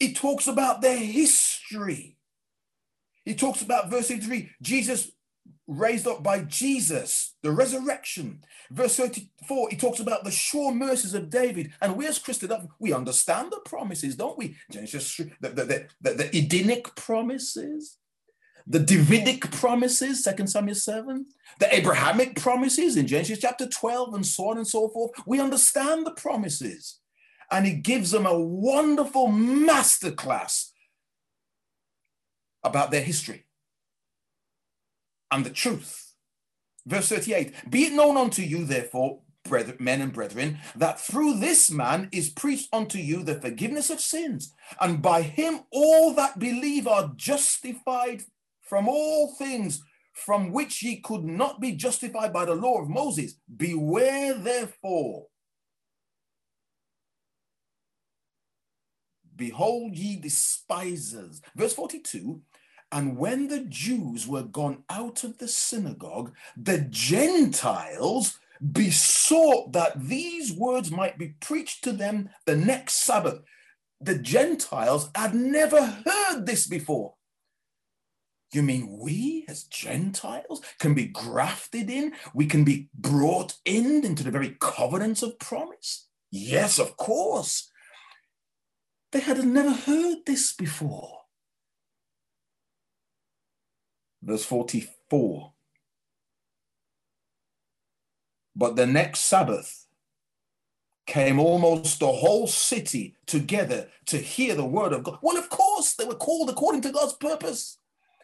He 0.00 0.14
talks 0.14 0.46
about 0.46 0.80
their 0.80 0.96
history. 0.96 2.16
He 3.26 3.34
talks 3.34 3.60
about 3.60 3.90
verse 3.90 4.08
3 4.08 4.50
Jesus 4.62 5.12
raised 5.66 6.06
up 6.06 6.22
by 6.22 6.40
Jesus, 6.40 7.34
the 7.42 7.52
resurrection. 7.52 8.42
Verse 8.70 8.96
34, 8.96 9.68
he 9.68 9.76
talks 9.76 10.00
about 10.00 10.24
the 10.24 10.30
sure 10.30 10.72
mercies 10.72 11.12
of 11.12 11.28
David. 11.28 11.72
And 11.82 11.94
we 11.94 12.06
as 12.06 12.18
Christians, 12.18 12.54
we 12.78 12.94
understand 12.94 13.52
the 13.52 13.60
promises, 13.66 14.16
don't 14.16 14.38
we? 14.38 14.56
Genesis, 14.70 15.14
the, 15.40 15.48
the, 15.50 15.86
the, 16.00 16.14
the 16.14 16.36
Edenic 16.36 16.94
promises, 16.96 17.98
the 18.66 18.78
Davidic 18.78 19.50
promises, 19.50 20.22
2 20.22 20.46
Samuel 20.46 20.74
7, 20.74 21.26
the 21.58 21.74
Abrahamic 21.74 22.40
promises 22.40 22.96
in 22.96 23.06
Genesis 23.06 23.38
chapter 23.38 23.68
12, 23.68 24.14
and 24.14 24.26
so 24.26 24.50
on 24.50 24.58
and 24.58 24.66
so 24.66 24.88
forth. 24.88 25.12
We 25.26 25.40
understand 25.40 26.06
the 26.06 26.12
promises. 26.12 26.98
And 27.50 27.66
he 27.66 27.74
gives 27.74 28.12
them 28.12 28.24
a 28.24 28.38
wonderful 28.38 29.28
masterclass 29.28 30.70
about 32.64 32.90
their 32.90 33.02
history 33.02 33.44
and 35.30 35.44
the 35.44 35.50
truth. 35.50 36.14
Verse 36.86 37.08
38 37.08 37.70
Be 37.70 37.84
it 37.84 37.92
known 37.92 38.16
unto 38.16 38.42
you, 38.42 38.64
therefore, 38.64 39.20
brethren, 39.44 39.76
men 39.80 40.00
and 40.00 40.12
brethren, 40.12 40.58
that 40.76 41.00
through 41.00 41.38
this 41.38 41.70
man 41.70 42.08
is 42.12 42.30
preached 42.30 42.68
unto 42.72 42.98
you 42.98 43.22
the 43.22 43.40
forgiveness 43.40 43.90
of 43.90 44.00
sins, 44.00 44.54
and 44.80 45.02
by 45.02 45.22
him 45.22 45.60
all 45.70 46.14
that 46.14 46.38
believe 46.38 46.86
are 46.86 47.12
justified 47.16 48.22
from 48.72 48.88
all 48.88 49.34
things 49.34 49.82
from 50.14 50.50
which 50.50 50.82
ye 50.82 50.98
could 50.98 51.22
not 51.22 51.60
be 51.60 51.72
justified 51.72 52.32
by 52.32 52.46
the 52.46 52.54
law 52.54 52.80
of 52.80 52.88
Moses. 52.88 53.34
Beware 53.54 54.32
therefore. 54.32 55.26
Behold 59.36 59.94
ye 59.94 60.16
despisers. 60.16 61.42
Verse 61.54 61.74
42 61.74 62.40
and 62.90 63.18
when 63.18 63.48
the 63.48 63.60
Jews 63.60 64.26
were 64.26 64.42
gone 64.42 64.84
out 64.88 65.22
of 65.22 65.36
the 65.36 65.48
synagogue, 65.48 66.34
the 66.56 66.86
Gentiles 66.88 68.38
besought 68.72 69.74
that 69.74 70.00
these 70.00 70.50
words 70.50 70.90
might 70.90 71.18
be 71.18 71.34
preached 71.40 71.84
to 71.84 71.92
them 71.92 72.30
the 72.46 72.56
next 72.56 73.04
Sabbath. 73.04 73.40
The 74.00 74.18
Gentiles 74.18 75.10
had 75.14 75.34
never 75.34 75.84
heard 76.06 76.46
this 76.46 76.66
before. 76.66 77.16
You 78.52 78.62
mean 78.62 78.98
we 78.98 79.44
as 79.48 79.64
Gentiles 79.64 80.60
can 80.78 80.94
be 80.94 81.06
grafted 81.06 81.88
in? 81.88 82.12
We 82.34 82.46
can 82.46 82.64
be 82.64 82.88
brought 82.94 83.54
in 83.64 84.04
into 84.04 84.22
the 84.22 84.30
very 84.30 84.56
covenants 84.60 85.22
of 85.22 85.38
promise? 85.38 86.08
Yes, 86.30 86.78
of 86.78 86.96
course. 86.96 87.70
They 89.12 89.20
had 89.20 89.44
never 89.44 89.72
heard 89.72 90.18
this 90.26 90.52
before. 90.52 91.22
verse 94.22 94.44
44. 94.44 95.52
But 98.54 98.76
the 98.76 98.86
next 98.86 99.20
Sabbath 99.20 99.86
came 101.06 101.38
almost 101.38 101.98
the 101.98 102.12
whole 102.12 102.46
city 102.46 103.16
together 103.26 103.88
to 104.06 104.18
hear 104.18 104.54
the 104.54 104.64
word 104.64 104.92
of 104.92 105.02
God. 105.02 105.18
Well, 105.22 105.36
of 105.36 105.48
course, 105.48 105.94
they 105.94 106.04
were 106.04 106.14
called 106.14 106.48
according 106.48 106.82
to 106.82 106.92
God's 106.92 107.14
purpose. 107.14 107.78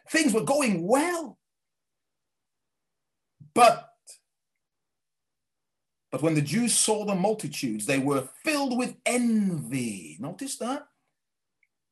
Things 0.09 0.33
were 0.33 0.43
going 0.43 0.87
well. 0.87 1.37
But 3.53 3.89
but 6.11 6.23
when 6.23 6.33
the 6.33 6.41
Jews 6.41 6.73
saw 6.73 7.05
the 7.05 7.15
multitudes, 7.15 7.85
they 7.85 7.99
were 7.99 8.27
filled 8.43 8.77
with 8.77 8.95
envy. 9.05 10.17
Notice 10.19 10.57
that? 10.57 10.87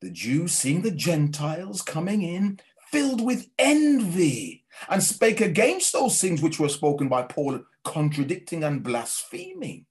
The 0.00 0.10
Jews 0.10 0.52
seeing 0.52 0.82
the 0.82 0.90
Gentiles 0.90 1.82
coming 1.82 2.22
in, 2.22 2.58
filled 2.90 3.24
with 3.24 3.48
envy 3.58 4.64
and 4.88 5.02
spake 5.02 5.40
against 5.40 5.92
those 5.92 6.20
things 6.20 6.42
which 6.42 6.58
were 6.58 6.68
spoken 6.68 7.08
by 7.08 7.22
Paul, 7.22 7.60
contradicting 7.84 8.64
and 8.64 8.82
blaspheming. 8.82 9.86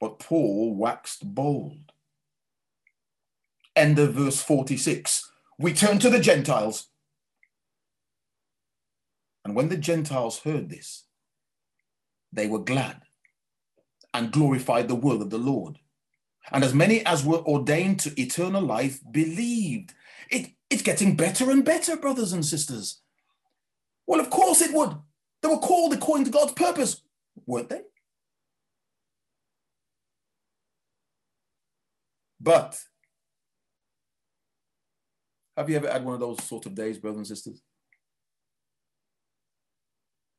But 0.00 0.20
Paul 0.20 0.76
waxed 0.76 1.34
bold. 1.34 1.92
End 3.74 3.98
of 3.98 4.14
verse 4.14 4.40
46. 4.40 5.28
We 5.58 5.72
turn 5.72 5.98
to 5.98 6.10
the 6.10 6.20
Gentiles. 6.20 6.88
And 9.44 9.56
when 9.56 9.68
the 9.68 9.76
Gentiles 9.76 10.40
heard 10.40 10.70
this, 10.70 11.04
they 12.32 12.46
were 12.46 12.58
glad 12.60 13.02
and 14.14 14.32
glorified 14.32 14.88
the 14.88 14.94
word 14.94 15.20
of 15.20 15.30
the 15.30 15.38
Lord. 15.38 15.78
And 16.52 16.64
as 16.64 16.74
many 16.74 17.04
as 17.04 17.24
were 17.24 17.38
ordained 17.38 18.00
to 18.00 18.20
eternal 18.20 18.62
life 18.62 19.00
believed. 19.10 19.94
It, 20.30 20.50
it's 20.70 20.82
getting 20.82 21.16
better 21.16 21.50
and 21.50 21.64
better, 21.64 21.96
brothers 21.96 22.32
and 22.32 22.44
sisters. 22.44 23.00
Well, 24.06 24.20
of 24.20 24.30
course 24.30 24.60
it 24.60 24.74
would. 24.74 24.94
They 25.42 25.48
were 25.48 25.58
called 25.58 25.92
according 25.92 26.24
to 26.26 26.30
God's 26.30 26.52
purpose, 26.52 27.02
weren't 27.46 27.68
they? 27.68 27.82
But 32.40 32.78
have 35.58 35.68
you 35.68 35.74
ever 35.74 35.90
had 35.90 36.04
one 36.04 36.14
of 36.14 36.20
those 36.20 36.42
sort 36.44 36.66
of 36.66 36.74
days, 36.76 36.98
brothers 36.98 37.18
and 37.18 37.26
sisters? 37.26 37.60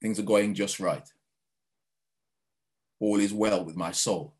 Things 0.01 0.17
are 0.17 0.23
going 0.23 0.53
just 0.53 0.79
right. 0.79 1.05
All 3.01 3.19
is 3.19 3.33
well 3.33 3.65
with 3.65 3.75
my 3.75 3.91
soul. 3.91 4.35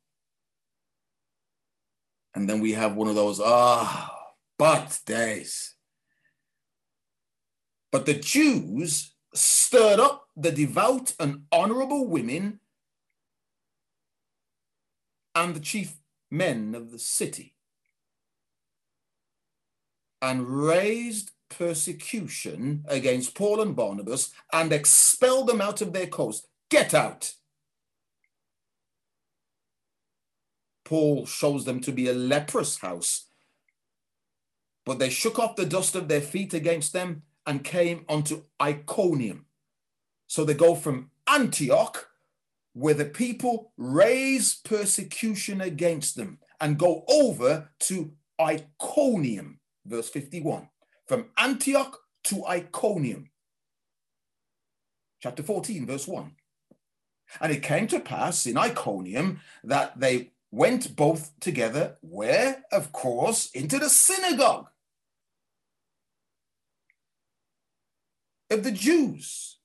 And 2.34 2.50
then 2.50 2.62
we 2.62 2.72
have 2.72 2.96
one 2.96 3.10
of 3.10 3.16
those, 3.16 3.42
ah, 3.44 4.16
but 4.58 5.00
days. 5.06 5.76
But 7.92 8.06
the 8.06 8.14
Jews 8.14 9.14
stirred 9.34 10.00
up 10.00 10.28
the 10.38 10.52
devout 10.52 11.14
and 11.20 11.44
honorable 11.52 12.08
women 12.08 12.62
and 15.36 15.54
the 15.54 15.60
chief 15.60 15.98
men 16.32 16.74
of 16.74 16.92
the 16.92 17.00
city 17.00 17.56
and 20.22 20.48
raised 20.48 21.32
persecution 21.50 22.86
against 22.88 23.36
Paul 23.36 23.62
and 23.62 23.76
Barnabas 23.76 24.32
and 24.54 24.72
expelled 24.72 25.48
them 25.48 25.62
out 25.62 25.82
of 25.82 25.94
their 25.94 26.08
coast. 26.08 26.48
Get 26.70 26.94
out. 26.94 27.34
Paul 30.86 31.26
shows 31.26 31.66
them 31.66 31.80
to 31.82 31.92
be 31.92 32.08
a 32.08 32.14
leprous 32.14 32.80
house 32.80 33.30
but 34.90 34.98
they 34.98 35.12
shook 35.12 35.38
off 35.38 35.56
the 35.56 35.68
dust 35.68 35.96
of 35.96 36.08
their 36.08 36.20
feet 36.20 36.56
against 36.56 36.94
them 36.94 37.22
and 37.46 37.64
came 37.64 38.06
unto 38.10 38.42
Iconium. 38.60 39.46
So 40.26 40.44
they 40.44 40.56
go 40.56 40.74
from 40.74 41.12
Antioch, 41.28 42.08
where 42.74 42.96
the 42.96 43.06
people 43.06 43.72
raise 43.78 44.56
persecution 44.56 45.62
against 45.62 46.16
them, 46.16 46.40
and 46.60 46.80
go 46.80 47.04
over 47.08 47.70
to 47.82 48.14
Iconium, 48.42 49.60
verse 49.90 50.10
51. 50.10 50.70
From 51.08 51.26
Antioch 51.38 51.98
to 52.26 52.46
Iconium. 52.46 53.30
Chapter 55.22 55.44
14, 55.44 55.86
verse 55.86 56.08
1. 56.08 56.32
And 57.42 57.52
it 57.52 57.64
came 57.64 57.88
to 57.88 58.00
pass 58.00 58.46
in 58.46 58.58
Iconium 58.58 59.42
that 59.64 60.00
they 60.00 60.32
went 60.52 60.96
both 60.96 61.32
together, 61.40 61.98
where, 62.02 62.64
of 62.72 62.92
course, 62.92 63.52
into 63.52 63.78
the 63.78 63.90
synagogue. 63.90 64.68
of 68.50 68.64
the 68.64 68.72
Jews. 68.72 69.58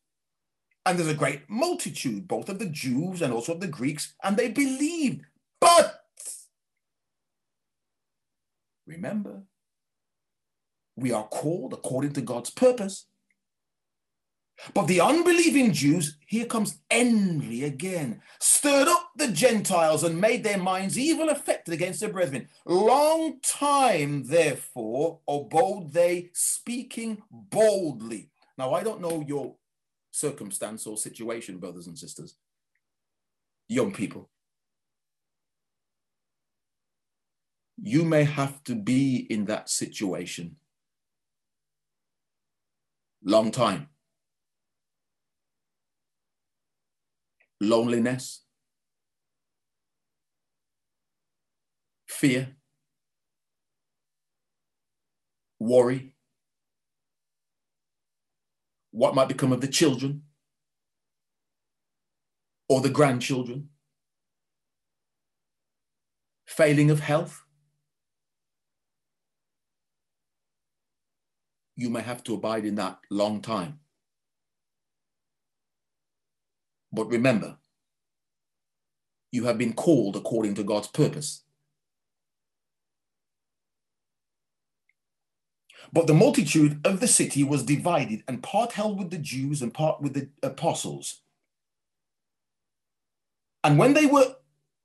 And 0.87 0.99
there's 0.99 1.09
a 1.09 1.15
great 1.15 1.49
multitude, 1.49 2.29
both 2.29 2.49
of 2.49 2.59
the 2.59 2.69
Jews 2.69 3.23
and 3.23 3.33
also 3.33 3.55
of 3.55 3.61
the 3.61 3.67
Greeks, 3.67 4.15
and 4.23 4.37
they 4.37 4.51
believed. 4.51 5.25
But 5.61 6.01
remember, 8.87 9.45
we 10.97 11.13
are 11.13 11.27
called 11.27 11.73
according 11.73 12.13
to 12.15 12.21
God's 12.21 12.51
purpose. 12.51 13.07
But 14.73 14.87
the 14.87 15.01
unbelieving 15.01 15.73
Jews, 15.73 16.17
here 16.27 16.47
comes 16.47 16.79
envy 16.91 17.65
again, 17.65 18.23
stirred 18.39 18.87
up 18.87 19.11
the 19.17 19.29
Gentiles 19.29 20.05
and 20.05 20.21
made 20.21 20.45
their 20.45 20.59
minds 20.59 20.99
evil 20.99 21.29
affected 21.29 21.75
against 21.75 22.01
their 22.01 22.13
brethren. 22.13 22.49
Long 22.65 23.41
time, 23.41 24.25
therefore, 24.25 25.19
abode 25.29 25.93
they, 25.93 26.31
speaking 26.35 27.23
boldly. 27.31 28.31
Now, 28.57 28.75
I 28.75 28.85
don't 28.85 29.01
know 29.01 29.25
your 29.27 29.57
circumstance 30.13 30.87
or 30.87 30.97
situation, 30.97 31.59
brothers 31.59 31.89
and 31.89 31.99
sisters, 31.99 32.37
young 33.69 33.93
people. 33.93 34.31
You 37.83 38.05
may 38.05 38.23
have 38.23 38.63
to 38.65 38.77
be 38.77 39.27
in 39.29 39.47
that 39.47 39.69
situation 39.69 40.57
long 43.25 43.51
time. 43.51 43.89
Loneliness, 47.61 48.45
fear, 52.07 52.57
worry, 55.59 56.15
what 58.91 59.15
might 59.15 59.29
become 59.29 59.53
of 59.53 59.61
the 59.61 59.69
children 59.69 60.23
or 62.69 62.81
the 62.81 62.91
grandchildren, 62.91 63.71
failing 66.47 66.91
of 66.91 67.01
health. 67.01 67.44
You 71.77 71.91
may 71.91 72.03
have 72.03 72.23
to 72.25 72.35
abide 72.35 72.65
in 72.65 72.77
that 72.77 72.99
long 73.11 73.41
time. 73.41 73.81
But 76.93 77.07
remember, 77.07 77.57
you 79.33 79.45
have 79.45 79.59
been 79.59 79.73
called 79.73 80.15
according 80.15 80.55
to 80.55 80.63
God's 80.63 80.87
purpose. 80.87 81.43
But 85.93 86.07
the 86.07 86.15
multitude 86.15 86.81
of 86.87 87.01
the 87.01 87.09
city 87.09 87.43
was 87.45 87.65
divided, 87.65 88.23
and 88.29 88.43
part 88.43 88.73
held 88.73 88.99
with 88.99 89.11
the 89.11 89.19
Jews 89.19 89.61
and 89.61 89.75
part 89.75 90.01
with 90.01 90.15
the 90.15 90.29
apostles. 90.43 91.21
And 93.63 93.79
when 93.79 93.95
they 93.95 94.07
were 94.07 94.37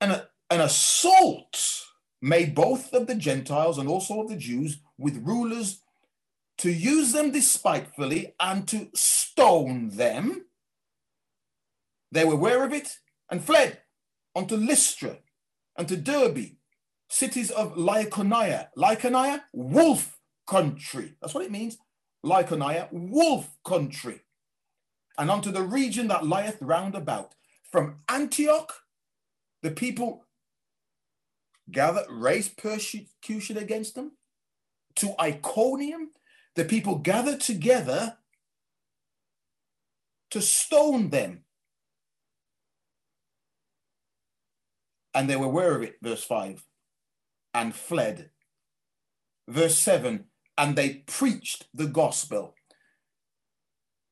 an, 0.02 0.22
an 0.50 0.62
assault 0.62 1.86
made 2.22 2.56
both 2.56 2.94
of 2.94 3.08
the 3.08 3.16
Gentiles 3.16 3.78
and 3.78 3.88
also 3.88 4.22
of 4.22 4.30
the 4.30 4.36
Jews 4.36 4.80
with 4.98 5.26
rulers 5.26 5.82
to 6.60 6.72
use 6.72 7.14
them 7.14 7.32
despitefully 7.32 8.34
and 8.40 8.68
to 8.68 8.90
stone 8.94 9.90
them, 9.90 10.46
they 12.12 12.26
were 12.26 12.34
aware 12.34 12.66
of 12.66 12.74
it 12.74 12.98
and 13.32 13.44
fled 13.44 13.80
unto 14.36 14.56
Lystra 14.56 15.18
and 15.78 15.88
to 15.88 15.96
Derbe, 15.96 16.58
cities 17.10 17.50
of 17.52 17.76
Lycaonia. 17.76 18.68
Lycaonia, 18.78 19.42
wolf 19.54 20.18
country. 20.48 21.16
That's 21.22 21.34
what 21.34 21.46
it 21.46 21.52
means. 21.52 21.78
Lycaonia, 22.26 22.90
wolf 22.92 23.50
country. 23.64 24.22
And 25.18 25.32
unto 25.32 25.52
the 25.52 25.64
region 25.64 26.08
that 26.10 26.26
lieth 26.26 26.58
round 26.62 26.96
about. 26.96 27.36
From 27.72 28.00
Antioch, 28.10 28.74
the 29.62 29.72
people 29.72 30.26
gathered, 31.72 32.08
raised 32.10 32.58
persecution 32.58 33.58
against 33.58 33.96
them. 33.96 34.14
To 34.96 35.14
Iconium, 35.22 36.10
the 36.56 36.66
people 36.66 36.96
gathered 36.96 37.40
together 37.40 38.18
to 40.32 40.42
stone 40.42 41.10
them. 41.10 41.44
And 45.14 45.30
they 45.30 45.36
were 45.36 45.46
aware 45.46 45.76
of 45.76 45.84
it, 45.84 45.96
verse 46.02 46.24
5, 46.24 46.64
and 47.54 47.74
fled. 47.74 48.30
Verse 49.48 49.78
7 49.78 50.26
and 50.60 50.76
they 50.76 51.06
preached 51.08 51.68
the 51.74 51.88
gospel. 51.88 52.54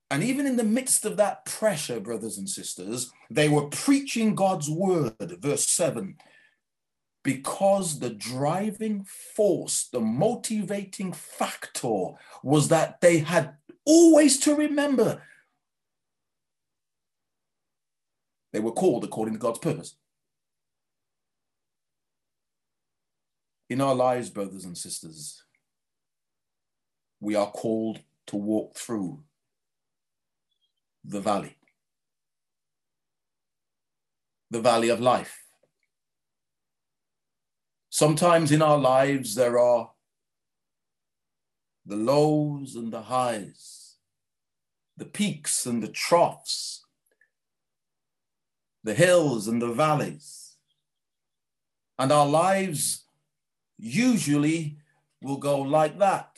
And 0.09 0.23
even 0.23 0.47
in 0.47 0.55
the 0.55 0.63
midst 0.63 1.03
of 1.03 1.17
that 1.17 1.45
pressure, 1.45 1.99
brothers 1.99 2.37
and 2.37 2.49
sisters, 2.49 3.11
they 3.29 3.49
were 3.49 3.67
preaching 3.67 4.33
God's 4.33 4.69
word. 4.69 5.13
Verse 5.41 5.67
7 5.67 6.15
because 7.27 7.99
the 7.99 8.09
driving 8.09 9.03
force, 9.03 9.89
the 9.91 9.99
motivating 9.99 11.11
factor 11.11 12.11
was 12.41 12.69
that 12.69 13.01
they 13.01 13.17
had 13.17 13.53
always 13.83 14.39
to 14.39 14.55
remember 14.55 15.21
they 18.53 18.61
were 18.61 18.71
called 18.71 19.03
according 19.03 19.33
to 19.33 19.39
God's 19.41 19.59
purpose. 19.59 19.97
In 23.69 23.81
our 23.81 23.93
lives, 23.93 24.29
brothers 24.29 24.63
and 24.63 24.77
sisters, 24.77 25.43
we 27.19 27.35
are 27.35 27.51
called 27.51 27.99
to 28.27 28.37
walk 28.37 28.77
through 28.77 29.21
the 31.03 31.19
valley, 31.19 31.57
the 34.49 34.61
valley 34.61 34.87
of 34.87 35.01
life. 35.01 35.43
Sometimes 37.97 38.51
in 38.51 38.61
our 38.61 38.77
lives, 38.77 39.33
there 39.33 39.57
are 39.57 39.89
the 41.83 41.95
lows 41.95 42.75
and 42.75 42.93
the 42.93 43.01
highs, 43.01 43.95
the 44.95 45.05
peaks 45.05 45.65
and 45.65 45.81
the 45.81 45.87
troughs, 45.87 46.85
the 48.83 48.93
hills 48.93 49.47
and 49.47 49.59
the 49.59 49.71
valleys. 49.71 50.57
And 51.97 52.11
our 52.11 52.27
lives 52.27 53.03
usually 53.79 54.77
will 55.19 55.37
go 55.37 55.59
like 55.59 55.97
that. 55.97 56.37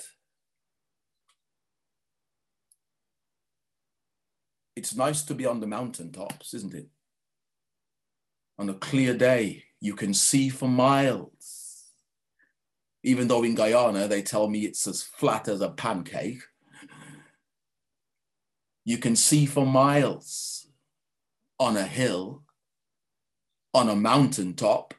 It's 4.78 4.95
nice 4.95 5.24
to 5.24 5.36
be 5.36 5.45
on 5.45 5.60
the 5.60 5.67
mountaintops, 5.67 6.54
isn't 6.54 6.74
it? 6.74 6.88
On 8.58 8.69
a 8.69 8.76
clear 8.76 9.13
day, 9.13 9.65
you 9.81 9.95
can 9.95 10.13
see 10.13 10.49
for 10.49 10.67
miles. 10.67 11.85
Even 13.03 13.27
though 13.27 13.43
in 13.43 13.55
Guyana, 13.55 14.07
they 14.07 14.21
tell 14.21 14.49
me 14.49 14.65
it's 14.65 14.85
as 14.87 15.01
flat 15.01 15.47
as 15.47 15.61
a 15.61 15.69
pancake. 15.69 16.41
You 18.83 18.97
can 18.97 19.15
see 19.15 19.45
for 19.45 19.65
miles 19.65 20.67
on 21.59 21.77
a 21.77 21.85
hill, 21.85 22.43
on 23.73 23.87
a 23.87 23.95
mountaintop. 23.95 24.93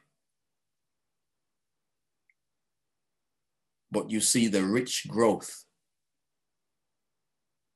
But 3.91 4.09
you 4.09 4.21
see 4.21 4.47
the 4.47 4.63
rich 4.63 5.07
growth 5.07 5.65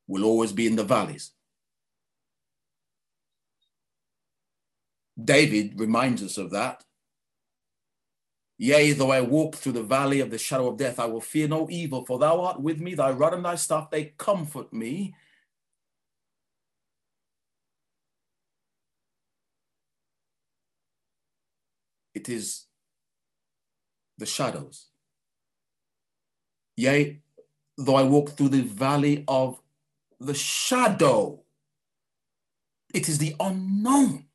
will 0.08 0.24
always 0.24 0.52
be 0.52 0.66
in 0.66 0.76
the 0.76 0.84
valleys. 0.84 1.32
David 5.22 5.78
reminds 5.78 6.22
us 6.22 6.38
of 6.38 6.50
that. 6.50 6.82
Yea, 8.58 8.92
though 8.92 9.10
I 9.10 9.20
walk 9.20 9.56
through 9.56 9.72
the 9.72 9.82
valley 9.82 10.20
of 10.20 10.30
the 10.30 10.38
shadow 10.38 10.68
of 10.68 10.78
death, 10.78 10.98
I 10.98 11.06
will 11.06 11.20
fear 11.20 11.46
no 11.46 11.68
evil, 11.70 12.04
for 12.06 12.18
thou 12.18 12.40
art 12.40 12.60
with 12.60 12.80
me, 12.80 12.94
thy 12.94 13.10
rod 13.10 13.34
and 13.34 13.44
thy 13.44 13.56
staff, 13.56 13.90
they 13.90 14.14
comfort 14.16 14.72
me. 14.72 15.14
It 22.14 22.30
is 22.30 22.64
the 24.16 24.26
shadows. 24.26 24.86
Yea, 26.76 27.20
though 27.76 27.96
I 27.96 28.04
walk 28.04 28.30
through 28.30 28.50
the 28.50 28.62
valley 28.62 29.24
of 29.28 29.60
the 30.18 30.34
shadow, 30.34 31.42
it 32.94 33.08
is 33.08 33.18
the 33.18 33.36
unknown. 33.38 34.25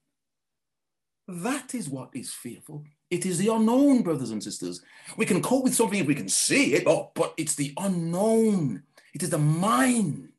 That 1.31 1.73
is 1.73 1.87
what 1.87 2.09
is 2.13 2.33
fearful. 2.33 2.83
It 3.09 3.25
is 3.25 3.37
the 3.37 3.47
unknown, 3.47 4.01
brothers 4.01 4.31
and 4.31 4.43
sisters. 4.43 4.81
We 5.15 5.25
can 5.25 5.41
cope 5.41 5.63
with 5.63 5.73
something 5.73 5.99
if 5.99 6.05
we 6.05 6.15
can 6.15 6.27
see 6.27 6.73
it, 6.73 6.85
oh, 6.85 7.11
but 7.15 7.33
it's 7.37 7.55
the 7.55 7.73
unknown. 7.77 8.83
It 9.13 9.23
is 9.23 9.29
the 9.29 9.37
mind, 9.37 10.29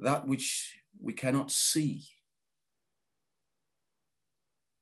that 0.00 0.26
which 0.26 0.78
we 1.00 1.14
cannot 1.14 1.50
see, 1.50 2.04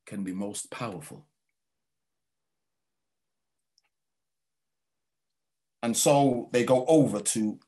can 0.05 0.24
be 0.24 0.33
most 0.33 0.68
powerful. 0.68 1.26
And 5.81 5.96
so 5.96 6.48
they 6.52 6.64
go 6.64 6.85
over 6.87 7.20
to 7.20 7.61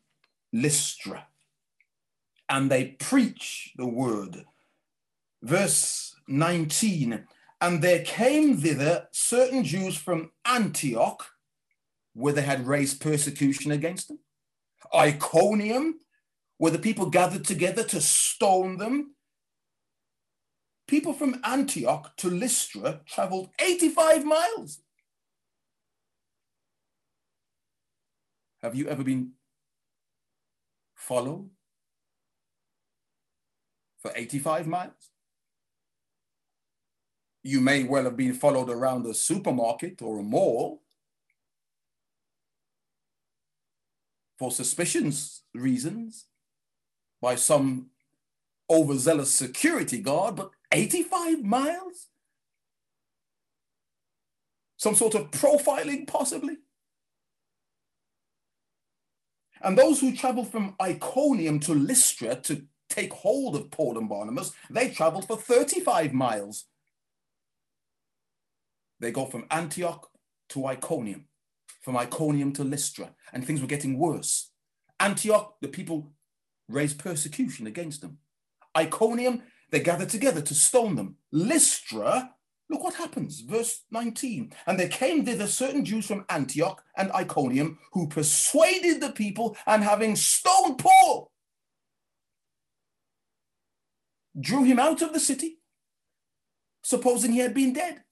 Lystra 0.52 1.28
and 2.48 2.68
they 2.68 2.86
preach 2.86 3.72
the 3.76 3.86
word. 3.86 4.44
Verse 5.42 6.17
19. 6.28 7.26
And 7.60 7.82
there 7.82 8.04
came 8.04 8.56
thither 8.56 9.08
certain 9.12 9.64
Jews 9.64 9.96
from 9.96 10.30
Antioch, 10.44 11.24
where 12.14 12.32
they 12.32 12.42
had 12.42 12.66
raised 12.66 13.00
persecution 13.00 13.72
against 13.72 14.08
them, 14.08 14.20
Iconium, 14.94 15.98
where 16.58 16.72
the 16.72 16.78
people 16.78 17.10
gathered 17.10 17.44
together 17.44 17.82
to 17.84 18.00
stone 18.00 18.76
them. 18.76 19.14
People 20.86 21.12
from 21.12 21.40
Antioch 21.44 22.16
to 22.18 22.28
Lystra 22.28 23.00
traveled 23.06 23.50
85 23.60 24.24
miles. 24.24 24.80
Have 28.62 28.74
you 28.74 28.88
ever 28.88 29.04
been 29.04 29.32
followed 30.94 31.50
for 34.00 34.12
85 34.14 34.66
miles? 34.66 35.10
You 37.48 37.60
may 37.60 37.84
well 37.84 38.04
have 38.04 38.16
been 38.16 38.34
followed 38.34 38.68
around 38.68 39.06
a 39.06 39.14
supermarket 39.14 40.02
or 40.02 40.18
a 40.18 40.22
mall 40.22 40.82
for 44.38 44.50
suspicions 44.50 45.42
reasons 45.54 46.26
by 47.22 47.34
some 47.34 47.86
overzealous 48.70 49.32
security 49.32 49.98
guard, 49.98 50.36
but 50.36 50.50
85 50.72 51.42
miles? 51.42 52.08
Some 54.76 54.94
sort 54.94 55.14
of 55.14 55.30
profiling, 55.30 56.06
possibly? 56.06 56.58
And 59.62 59.76
those 59.76 60.00
who 60.00 60.14
traveled 60.14 60.52
from 60.52 60.76
Iconium 60.80 61.60
to 61.60 61.74
Lystra 61.74 62.36
to 62.42 62.62
take 62.90 63.12
hold 63.12 63.56
of 63.56 63.70
Paul 63.70 63.98
and 63.98 64.08
Barnabas, 64.08 64.52
they 64.70 64.90
traveled 64.90 65.26
for 65.26 65.36
35 65.36 66.12
miles. 66.12 66.66
They 69.00 69.10
go 69.10 69.26
from 69.26 69.46
Antioch 69.50 70.08
to 70.50 70.66
Iconium, 70.66 71.26
from 71.82 71.96
Iconium 71.96 72.52
to 72.54 72.64
Lystra, 72.64 73.14
and 73.32 73.46
things 73.46 73.60
were 73.60 73.66
getting 73.66 73.98
worse. 73.98 74.50
Antioch, 75.00 75.54
the 75.60 75.68
people 75.68 76.12
raised 76.68 76.98
persecution 76.98 77.66
against 77.66 78.00
them. 78.00 78.18
Iconium, 78.76 79.42
they 79.70 79.80
gathered 79.80 80.08
together 80.08 80.40
to 80.42 80.54
stone 80.54 80.96
them. 80.96 81.16
Lystra, 81.30 82.34
look 82.68 82.82
what 82.82 82.94
happens, 82.94 83.40
verse 83.40 83.84
19. 83.90 84.52
And 84.66 84.78
there 84.78 84.88
came 84.88 85.24
thither 85.24 85.46
certain 85.46 85.84
Jews 85.84 86.06
from 86.06 86.24
Antioch 86.28 86.82
and 86.96 87.12
Iconium 87.12 87.78
who 87.92 88.08
persuaded 88.08 89.00
the 89.00 89.12
people, 89.12 89.56
and 89.66 89.82
having 89.82 90.16
stoned 90.16 90.78
Paul, 90.78 91.30
drew 94.38 94.64
him 94.64 94.78
out 94.78 95.02
of 95.02 95.12
the 95.12 95.20
city, 95.20 95.58
supposing 96.82 97.32
he 97.32 97.38
had 97.38 97.54
been 97.54 97.72
dead. 97.72 98.02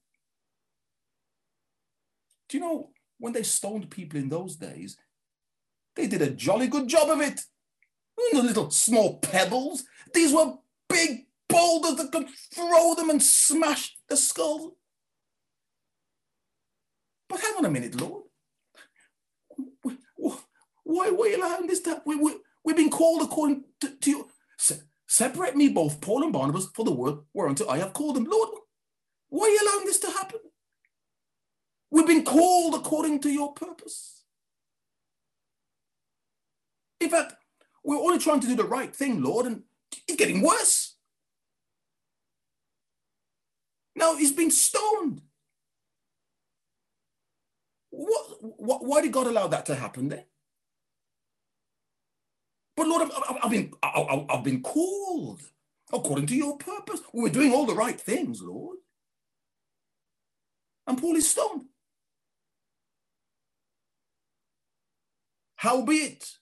Do 2.49 2.59
you 2.59 2.65
know 2.65 2.91
when 3.19 3.33
they 3.33 3.43
stoned 3.43 3.91
people 3.91 4.19
in 4.19 4.29
those 4.29 4.57
days, 4.57 4.97
they 5.95 6.07
did 6.07 6.23
a 6.23 6.31
jolly 6.31 6.69
good 6.69 6.89
job 6.89 7.11
of 7.11 7.21
it. 7.21 7.41
The 8.33 8.43
little 8.43 8.71
small 8.71 9.19
pebbles. 9.19 9.85
These 10.15 10.33
were 10.33 10.55
big 10.89 11.27
boulders 11.49 11.97
that 11.97 12.13
could 12.13 12.29
throw 12.55 12.95
them 12.95 13.11
and 13.11 13.23
smash 13.23 13.97
the 14.09 14.17
skull. 14.17 14.77
But 17.29 17.41
hang 17.41 17.55
on 17.59 17.65
a 17.65 17.71
minute, 17.71 18.01
Lord. 18.01 18.25
Why, 20.85 21.09
are 21.09 21.29
you 21.29 21.37
allowing 21.37 21.67
this 21.67 21.81
to? 21.81 22.01
We, 22.07 22.17
we, 22.17 22.37
we've 22.65 22.77
been 22.77 22.91
called 22.91 23.23
according 23.23 23.65
to, 23.81 23.91
to 23.91 24.11
you. 24.11 24.29
Se- 24.57 24.81
separate 25.07 25.57
me 25.57 25.69
both, 25.69 26.01
Paul 26.01 26.23
and 26.23 26.33
Barnabas, 26.33 26.69
for 26.75 26.85
the 26.85 26.93
work 26.93 27.25
whereunto 27.35 27.69
I 27.69 27.79
have 27.79 27.93
called 27.93 28.17
them. 28.17 28.25
Lord, 28.25 28.51
why 29.29 29.47
are 29.47 29.51
you 29.51 29.61
allowing 29.63 29.87
this 29.87 29.99
to 30.01 30.11
happen? 30.11 30.39
We've 31.91 32.07
been 32.07 32.25
called 32.25 32.75
according 32.75 33.21
to 33.21 33.31
your 33.31 33.53
purpose. 33.53 34.23
In 37.01 37.11
fact, 37.11 37.35
we're 37.85 37.97
only 37.97 38.19
trying 38.19 38.41
to 38.41 38.47
do 38.47 38.57
the 38.57 38.65
right 38.65 38.95
thing, 38.95 39.23
Lord, 39.23 39.47
and 39.47 39.63
it's 40.09 40.17
getting 40.17 40.43
worse. 40.43 40.97
Now 43.95 44.17
he's 44.17 44.33
been 44.33 44.51
stoned. 44.51 45.23
What, 47.91 48.27
what, 48.41 48.85
why 48.85 49.01
did 49.03 49.13
God 49.13 49.27
allow 49.27 49.47
that 49.47 49.67
to 49.67 49.75
happen 49.75 50.09
then? 50.09 50.25
But 52.77 52.89
Lord, 52.89 53.03
I've, 53.11 53.37
I've 53.45 53.51
been, 53.51 53.73
I've, 53.83 54.27
I've 54.29 54.45
been 54.45 54.63
called 54.63 55.41
according 55.93 56.27
to 56.27 56.37
your 56.37 56.59
purpose. 56.59 57.01
We're 57.13 57.31
doing 57.31 57.53
all 57.53 57.65
the 57.65 57.75
right 57.75 57.99
things, 57.99 58.43
Lord. 58.43 58.79
And 60.87 60.99
Paul 60.99 61.17
is 61.17 61.31
stoned. 61.31 61.67
Howbeit, 65.57 66.39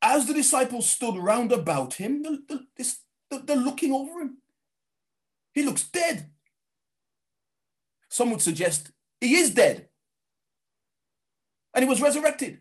as 0.00 0.26
the 0.26 0.34
disciples 0.34 0.88
stood 0.88 1.16
round 1.16 1.52
about 1.52 1.94
him, 1.94 2.24
they're 3.30 3.56
looking 3.56 3.92
over 3.92 4.20
him. 4.20 4.38
He 5.52 5.62
looks 5.62 5.84
dead. 5.84 6.30
Some 8.08 8.30
would 8.30 8.42
suggest 8.42 8.90
he 9.20 9.36
is 9.36 9.50
dead. 9.50 9.88
And 11.74 11.84
he 11.84 11.88
was 11.88 12.00
resurrected. 12.00 12.58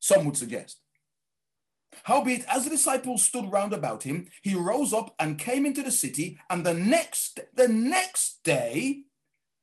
Some 0.00 0.24
would 0.24 0.36
suggest. 0.36 0.80
Howbeit, 2.02 2.44
as 2.48 2.64
the 2.64 2.70
disciples 2.70 3.22
stood 3.22 3.50
round 3.50 3.72
about 3.72 4.02
him, 4.02 4.28
he 4.42 4.54
rose 4.54 4.92
up 4.92 5.14
and 5.18 5.38
came 5.38 5.64
into 5.64 5.82
the 5.82 5.92
city, 5.92 6.38
and 6.50 6.66
the 6.66 6.74
next 6.74 7.40
the 7.54 7.68
next 7.68 8.42
day 8.42 9.04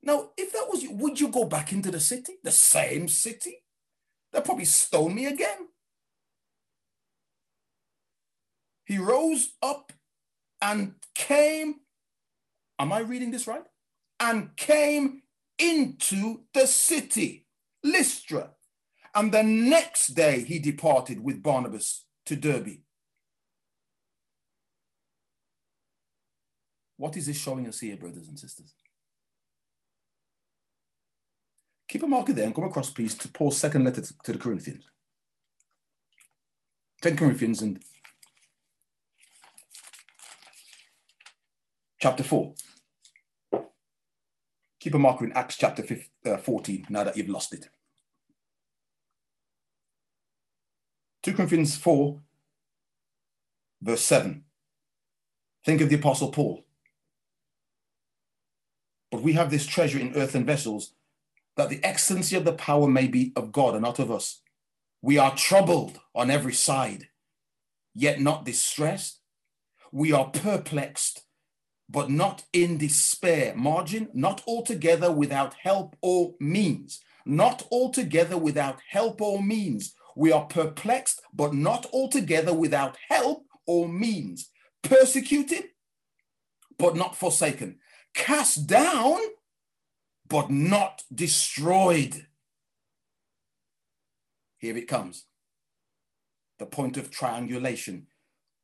now, 0.04 0.30
if 0.36 0.52
that 0.54 0.68
was 0.70 0.82
you, 0.82 0.94
would 0.94 1.20
you 1.20 1.28
go 1.28 1.46
back 1.46 1.72
into 1.72 1.92
the 1.92 2.00
city, 2.00 2.34
the 2.44 2.52
same 2.52 3.08
city? 3.08 3.64
They'll 4.32 4.42
probably 4.42 4.66
stone 4.66 5.14
me 5.14 5.28
again. 5.28 5.68
He 8.86 8.98
rose 8.98 9.54
up 9.62 9.94
and 10.62 10.96
came, 11.14 11.76
am 12.80 12.92
I 12.92 13.00
reading 13.00 13.32
this 13.32 13.48
right? 13.48 13.64
And 14.20 14.56
came 14.56 15.22
into 15.60 16.42
the 16.54 16.66
city, 16.66 17.46
Lystra. 17.84 18.52
And 19.14 19.32
the 19.32 19.44
next 19.44 20.08
day 20.16 20.44
he 20.44 20.60
departed 20.60 21.24
with 21.24 21.44
Barnabas 21.44 22.06
to 22.26 22.36
Derbe. 22.36 22.80
What 26.98 27.18
is 27.18 27.28
this 27.28 27.38
showing 27.38 27.68
us 27.68 27.80
here, 27.80 27.98
brothers 27.98 28.28
and 28.28 28.40
sisters? 28.40 28.74
Keep 31.92 32.04
a 32.04 32.08
marker 32.08 32.32
there 32.32 32.46
and 32.46 32.56
come 32.56 32.64
across, 32.64 32.90
please, 32.90 33.16
to 33.16 33.28
Paul's 33.28 33.58
second 33.58 33.84
letter 33.84 34.02
to 34.02 34.32
the 34.32 34.38
Corinthians. 34.38 34.86
10 37.02 37.18
Corinthians 37.18 37.62
and 37.62 37.84
chapter 42.00 42.24
4. 42.24 42.54
Keep 44.80 44.94
a 44.94 45.00
marker 45.00 45.26
in 45.26 45.34
Acts 45.34 45.58
chapter 45.58 45.84
15, 45.84 46.34
uh, 46.34 46.38
14 46.38 46.86
now 46.88 47.04
that 47.04 47.18
you've 47.18 47.28
lost 47.28 47.54
it. 47.54 47.68
2 51.24 51.34
Corinthians 51.34 51.76
4, 51.76 52.22
verse 53.82 54.02
7. 54.02 54.46
Think 55.66 55.82
of 55.82 55.90
the 55.90 55.98
Apostle 55.98 56.32
Paul. 56.32 56.64
But 59.12 59.24
we 59.24 59.34
have 59.34 59.52
this 59.52 59.66
treasure 59.66 60.00
in 60.00 60.16
earthen 60.16 60.46
vessels 60.46 60.94
that 61.58 61.70
the 61.70 61.84
excellency 61.84 62.36
of 62.36 62.46
the 62.46 62.54
power 62.54 62.88
may 62.88 63.08
be 63.08 63.34
of 63.36 63.52
God 63.52 63.74
and 63.74 63.84
not 63.84 64.00
of 64.00 64.12
us. 64.12 64.42
We 65.02 65.18
are 65.18 65.36
troubled 65.36 66.00
on 66.14 66.30
every 66.30 66.54
side, 66.54 67.08
yet 67.94 68.22
not 68.22 68.46
distressed. 68.46 69.20
We 69.92 70.14
are 70.14 70.30
perplexed, 70.30 71.24
but 71.90 72.10
not 72.10 72.44
in 72.54 72.78
despair. 72.78 73.54
Margin, 73.56 74.10
not 74.14 74.44
altogether 74.48 75.12
without 75.12 75.56
help 75.56 75.96
or 76.02 76.36
means. 76.40 77.02
Not 77.26 77.68
altogether 77.72 78.38
without 78.38 78.80
help 78.90 79.22
or 79.22 79.44
means. 79.44 79.94
We 80.16 80.32
are 80.32 80.46
perplexed, 80.46 81.22
but 81.34 81.54
not 81.54 81.86
altogether 81.94 82.54
without 82.54 82.98
help 83.10 83.46
or 83.66 83.88
means. 83.88 84.50
Persecuted, 84.84 85.66
but 86.78 86.96
not 86.96 87.16
forsaken. 87.16 87.80
Cast 88.14 88.68
down, 88.68 89.20
but 90.32 90.50
not 90.50 91.04
destroyed. 91.14 92.26
Here 94.60 94.78
it 94.78 94.88
comes. 94.88 95.26
The 96.58 96.66
point 96.66 96.96
of 96.96 97.12
triangulation, 97.12 98.08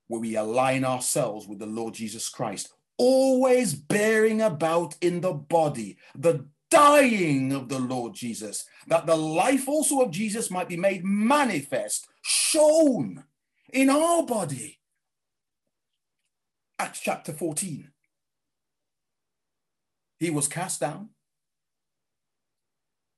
where 0.07 0.21
we 0.21 0.37
align 0.37 0.85
ourselves 0.85 1.45
with 1.45 1.59
the 1.59 1.65
Lord 1.65 1.93
Jesus 1.93 2.29
Christ, 2.29 2.71
always 2.97 3.73
bearing 3.73 4.41
about 4.41 4.95
in 5.01 5.19
the 5.19 5.33
body 5.33 5.97
the 6.15 6.45
dying 6.71 7.51
of 7.51 7.67
the 7.67 7.79
Lord 7.79 8.13
Jesus, 8.13 8.65
that 8.87 9.05
the 9.05 9.17
life 9.17 9.67
also 9.67 9.99
of 9.99 10.11
Jesus 10.11 10.49
might 10.49 10.69
be 10.69 10.77
made 10.77 11.03
manifest, 11.03 12.07
shown 12.21 13.25
in 13.73 13.89
our 13.89 14.23
body. 14.23 14.79
Acts 16.79 17.01
chapter 17.01 17.33
14. 17.33 17.91
He 20.19 20.29
was 20.29 20.47
cast 20.47 20.79
down, 20.79 21.09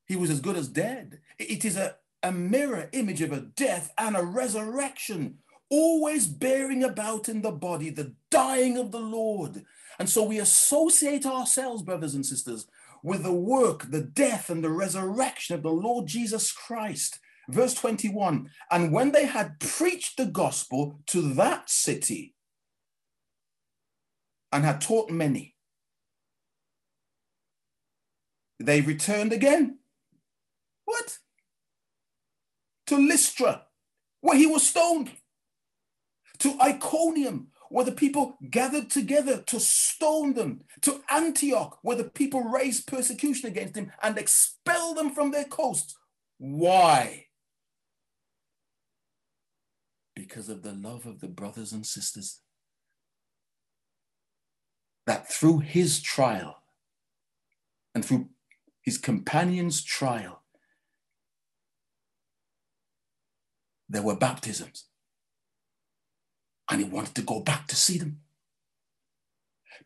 he 0.10 0.16
was 0.16 0.32
as 0.32 0.42
good 0.42 0.58
as 0.58 0.68
dead. 0.68 1.20
It 1.38 1.64
is 1.64 1.78
a, 1.78 1.96
a 2.24 2.32
mirror 2.32 2.90
image 2.92 3.22
of 3.22 3.32
a 3.32 3.42
death 3.42 3.94
and 3.96 4.18
a 4.18 4.24
resurrection, 4.24 5.38
always 5.70 6.26
bearing 6.26 6.84
about 6.84 7.30
in 7.30 7.44
the 7.44 7.52
body 7.52 7.92
the 7.92 8.16
dying 8.32 8.76
of 8.76 8.92
the 8.92 9.00
Lord. 9.00 9.64
And 10.00 10.10
so 10.10 10.24
we 10.24 10.40
associate 10.40 11.28
ourselves, 11.28 11.84
brothers 11.84 12.16
and 12.16 12.26
sisters, 12.26 12.66
with 13.04 13.22
the 13.22 13.34
work, 13.34 13.92
the 13.92 14.02
death, 14.02 14.50
and 14.50 14.64
the 14.64 14.72
resurrection 14.72 15.56
of 15.56 15.62
the 15.62 15.70
Lord 15.70 16.08
Jesus 16.08 16.52
Christ. 16.52 17.20
Verse 17.48 17.76
21 17.76 18.50
And 18.72 18.92
when 18.92 19.12
they 19.12 19.28
had 19.28 19.60
preached 19.60 20.18
the 20.18 20.26
gospel 20.26 21.02
to 21.08 21.22
that 21.36 21.70
city 21.70 22.34
and 24.52 24.66
had 24.66 24.82
taught 24.82 25.12
many, 25.12 25.56
they 28.60 28.82
returned 28.82 29.32
again 29.32 29.79
what? 30.90 31.20
To 32.88 32.98
Lystra, 32.98 33.66
where 34.22 34.38
he 34.38 34.48
was 34.48 34.68
stoned. 34.68 35.12
To 36.40 36.60
Iconium, 36.62 37.50
where 37.70 37.86
the 37.86 37.92
people 37.92 38.38
gathered 38.50 38.90
together 38.90 39.44
to 39.44 39.60
stone 39.60 40.34
them. 40.34 40.62
To 40.82 41.02
Antioch, 41.12 41.78
where 41.84 41.96
the 41.96 42.06
people 42.06 42.42
raised 42.42 42.88
persecution 42.88 43.48
against 43.48 43.76
him 43.76 43.92
and 44.02 44.18
expelled 44.18 44.98
them 44.98 45.12
from 45.12 45.32
their 45.32 45.46
coasts. 45.46 45.96
Why? 46.40 47.28
Because 50.16 50.50
of 50.50 50.64
the 50.64 50.74
love 50.74 51.06
of 51.06 51.20
the 51.20 51.28
brothers 51.28 51.72
and 51.72 51.86
sisters. 51.86 52.40
That 55.06 55.32
through 55.32 55.60
his 55.60 56.02
trial 56.02 56.64
and 57.94 58.04
through 58.04 58.30
his 58.82 58.98
companion's 58.98 59.84
trial, 59.84 60.42
there 63.90 64.04
were 64.04 64.16
baptisms. 64.16 64.86
And 66.70 66.80
he 66.80 66.88
wanted 66.88 67.16
to 67.16 67.24
go 67.24 67.40
back 67.40 67.68
to 67.68 67.76
see 67.76 67.98
them. 67.98 68.20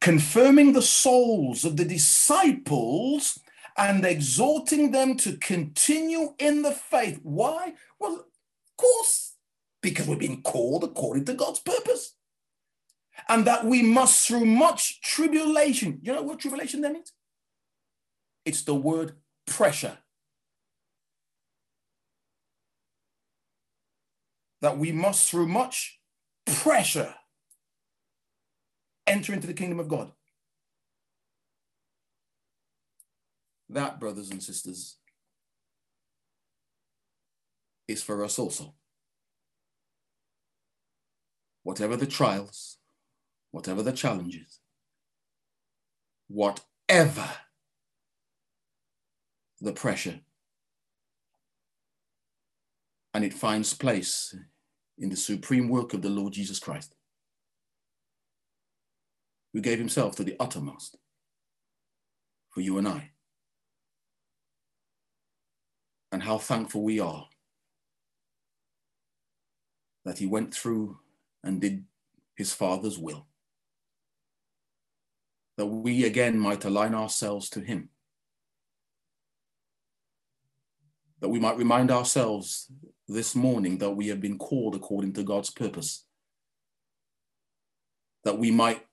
Confirming 0.02 0.74
the 0.74 0.82
souls 0.82 1.64
of 1.64 1.78
the 1.78 1.86
disciples 1.86 3.40
and 3.78 4.06
exhorting 4.06 4.92
them 4.92 5.16
to 5.18 5.38
continue 5.38 6.34
in 6.38 6.62
the 6.62 6.74
faith. 6.74 7.20
Why? 7.24 7.74
Well, 8.00 8.16
of 8.16 8.26
course, 8.78 9.36
because 9.82 10.08
we're 10.08 10.18
being 10.18 10.42
called 10.42 10.84
according 10.84 11.26
to 11.26 11.34
God's 11.34 11.60
purpose. 11.60 12.16
And 13.30 13.46
that 13.46 13.66
we 13.66 13.82
must, 13.82 14.28
through 14.28 14.46
much 14.46 15.02
tribulation, 15.02 16.00
you 16.02 16.12
know 16.12 16.24
what 16.24 16.40
tribulation 16.40 16.82
then 16.82 16.94
means? 16.94 17.14
It's 18.44 18.64
the 18.64 18.76
word 18.76 19.14
pressure. 19.46 20.00
That 24.64 24.78
we 24.78 24.94
must, 24.94 25.30
through 25.30 25.50
much 25.50 26.00
pressure, 26.46 27.14
enter 29.06 29.34
into 29.34 29.46
the 29.46 29.54
kingdom 29.54 29.78
of 29.78 29.90
God. 29.90 30.14
That, 33.68 34.00
brothers 34.00 34.32
and 34.32 34.42
sisters, 34.42 34.96
is 37.90 38.02
for 38.02 38.24
us 38.24 38.40
also. 38.40 38.74
Whatever 41.64 41.98
the 41.98 42.08
trials, 42.08 42.78
whatever 43.52 43.84
the 43.84 43.92
challenges, 43.92 44.60
whatever 46.30 47.30
the 49.60 49.74
pressure, 49.74 50.22
and 53.14 53.26
it 53.26 53.34
finds 53.34 53.74
place 53.74 54.34
in 54.98 55.10
the 55.10 55.16
supreme 55.16 55.70
work 55.70 55.94
of 55.94 56.02
the 56.02 56.10
Lord 56.10 56.34
Jesus 56.34 56.60
Christ, 56.60 56.96
who 59.54 59.62
gave 59.62 59.80
himself 59.80 60.16
to 60.16 60.24
the 60.24 60.36
uttermost 60.40 60.98
for 62.52 62.62
you 62.62 62.78
and 62.78 62.88
I. 62.88 63.12
And 66.12 66.22
how 66.22 66.38
thankful 66.38 66.84
we 66.84 67.00
are 67.00 67.28
that 70.06 70.20
he 70.20 70.28
went 70.28 70.54
through 70.54 71.00
and 71.44 71.60
did 71.60 71.86
his 72.36 72.54
Father's 72.54 73.00
will. 73.00 73.26
That 75.58 75.66
we 75.66 76.06
again 76.06 76.38
might 76.38 76.66
align 76.66 76.94
ourselves 76.94 77.50
to 77.52 77.62
him. 77.62 77.90
That 81.20 81.30
we 81.30 81.40
might 81.40 81.58
remind 81.58 81.90
ourselves 81.90 82.72
this 83.08 83.36
morning 83.36 83.78
that 83.80 83.92
we 83.92 84.08
have 84.08 84.22
been 84.22 84.38
called 84.38 84.76
according 84.76 85.14
to 85.14 85.24
God's 85.24 85.50
purpose. 85.50 86.06
That 88.24 88.38
we 88.38 88.52
might 88.52 88.86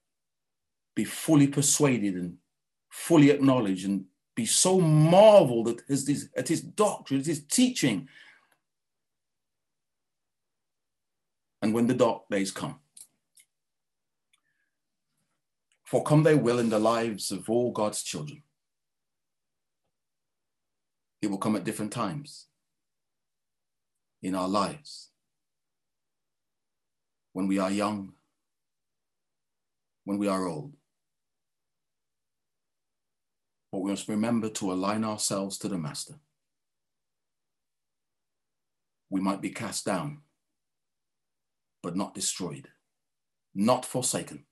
be 0.96 1.04
fully 1.04 1.46
persuaded 1.46 2.14
and 2.14 2.36
fully 2.90 3.30
acknowledge 3.30 3.84
and 3.84 4.06
be 4.34 4.46
so 4.46 4.80
marveled 4.80 5.68
at 5.68 5.80
his, 5.88 6.28
at 6.36 6.48
his 6.48 6.60
doctrine, 6.60 7.20
at 7.20 7.26
his 7.26 7.44
teaching. 7.44 8.08
And 11.62 11.74
when 11.74 11.86
the 11.86 11.94
dark 11.94 12.28
days 12.30 12.50
come, 12.50 12.80
for 15.84 16.02
come 16.02 16.22
they 16.22 16.34
will 16.34 16.58
in 16.58 16.70
the 16.70 16.78
lives 16.78 17.30
of 17.30 17.50
all 17.50 17.72
God's 17.72 18.02
children. 18.02 18.42
It 21.20 21.30
will 21.30 21.38
come 21.38 21.56
at 21.56 21.64
different 21.64 21.92
times 21.92 22.46
in 24.22 24.34
our 24.34 24.48
lives. 24.48 25.10
When 27.32 27.46
we 27.46 27.58
are 27.58 27.70
young, 27.70 28.12
when 30.04 30.18
we 30.18 30.28
are 30.28 30.46
old. 30.46 30.74
But 33.70 33.80
we 33.80 33.90
must 33.90 34.08
remember 34.08 34.48
to 34.50 34.72
align 34.72 35.04
ourselves 35.04 35.56
to 35.58 35.68
the 35.68 35.78
Master. 35.78 36.14
We 39.08 39.20
might 39.20 39.40
be 39.40 39.50
cast 39.50 39.84
down, 39.84 40.22
but 41.82 41.96
not 41.96 42.14
destroyed, 42.14 42.68
not 43.54 43.84
forsaken. 43.84 44.44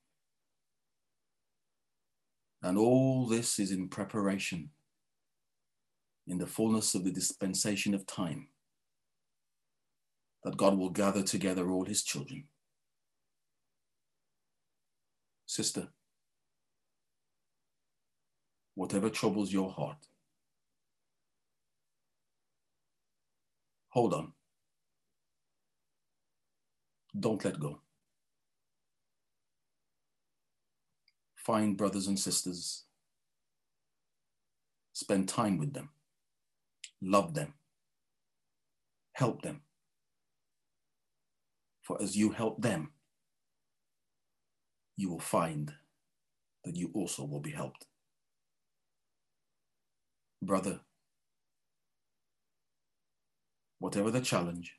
And 2.63 2.79
all 2.79 3.27
this 3.27 3.59
is 3.59 3.71
in 3.71 3.89
preparation 3.89 4.71
in 6.27 6.39
the 6.39 6.47
fullness 6.47 6.95
of 6.95 7.05
the 7.05 7.13
dispensation 7.13 7.95
of 7.95 8.07
time 8.07 8.49
that 10.45 10.57
God 10.57 10.79
will 10.79 10.91
gather 10.91 11.23
together 11.23 11.71
all 11.71 11.85
his 11.85 12.03
children. 12.03 12.45
Sister, 15.47 15.89
whatever 18.75 19.11
troubles 19.11 19.53
your 19.53 19.71
heart, 19.71 20.07
hold 23.89 24.15
on. 24.15 24.33
Don't 27.19 27.45
let 27.45 27.59
go. 27.59 27.81
Find 31.35 31.77
brothers 31.77 32.07
and 32.07 32.19
sisters. 32.19 32.85
Spend 34.93 35.29
time 35.29 35.59
with 35.59 35.73
them. 35.73 35.89
Love 37.01 37.33
them. 37.35 37.55
Help 39.13 39.43
them. 39.43 39.63
For 41.89 42.01
as 42.03 42.15
you 42.15 42.33
help 42.33 42.61
them, 42.61 42.91
you 44.99 45.09
will 45.09 45.19
find 45.19 45.73
that 46.65 46.77
you 46.77 46.91
also 46.93 47.25
will 47.25 47.41
be 47.41 47.51
helped 47.51 47.87
brother, 50.43 50.81
whatever 53.79 54.11
the 54.11 54.21
challenge, 54.21 54.75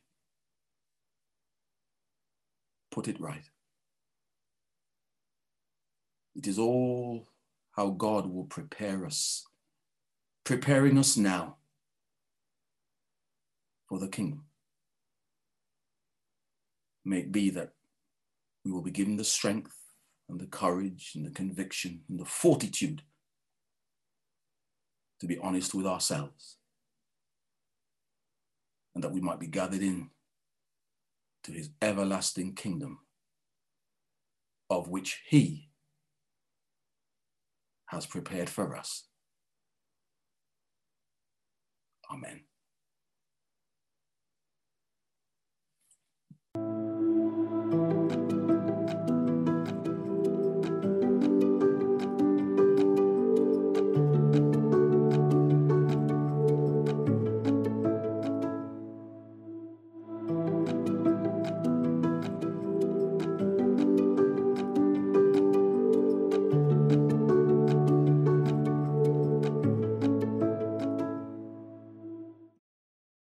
put 2.91 3.07
it 3.07 3.19
right. 3.19 3.49
It 6.35 6.45
is 6.45 6.59
all 6.59 7.27
how 7.71 7.89
God 7.89 8.31
will 8.31 8.45
prepare 8.45 9.03
us, 9.07 9.47
preparing 10.43 10.99
us 10.99 11.17
now 11.17 11.57
for 13.87 13.97
the 13.97 14.07
kingdom. 14.07 14.48
May 17.09 17.21
it 17.21 17.31
be 17.31 17.49
that 17.49 17.71
we 18.63 18.69
will 18.69 18.83
be 18.83 18.91
given 18.91 19.17
the 19.17 19.23
strength 19.23 19.75
and 20.29 20.39
the 20.39 20.45
courage 20.45 21.13
and 21.15 21.25
the 21.25 21.31
conviction 21.31 22.01
and 22.07 22.19
the 22.19 22.25
fortitude 22.25 23.01
to 25.19 25.25
be 25.25 25.39
honest 25.39 25.73
with 25.73 25.87
ourselves 25.87 26.57
and 28.93 29.03
that 29.03 29.11
we 29.11 29.21
might 29.21 29.39
be 29.39 29.47
gathered 29.47 29.81
in 29.81 30.11
to 31.45 31.51
his 31.51 31.71
everlasting 31.81 32.53
kingdom 32.53 32.99
of 34.69 34.87
which 34.87 35.23
he 35.27 35.69
has 37.87 38.05
prepared 38.05 38.51
for 38.51 38.75
us. 38.75 39.05
Amen. 42.13 42.48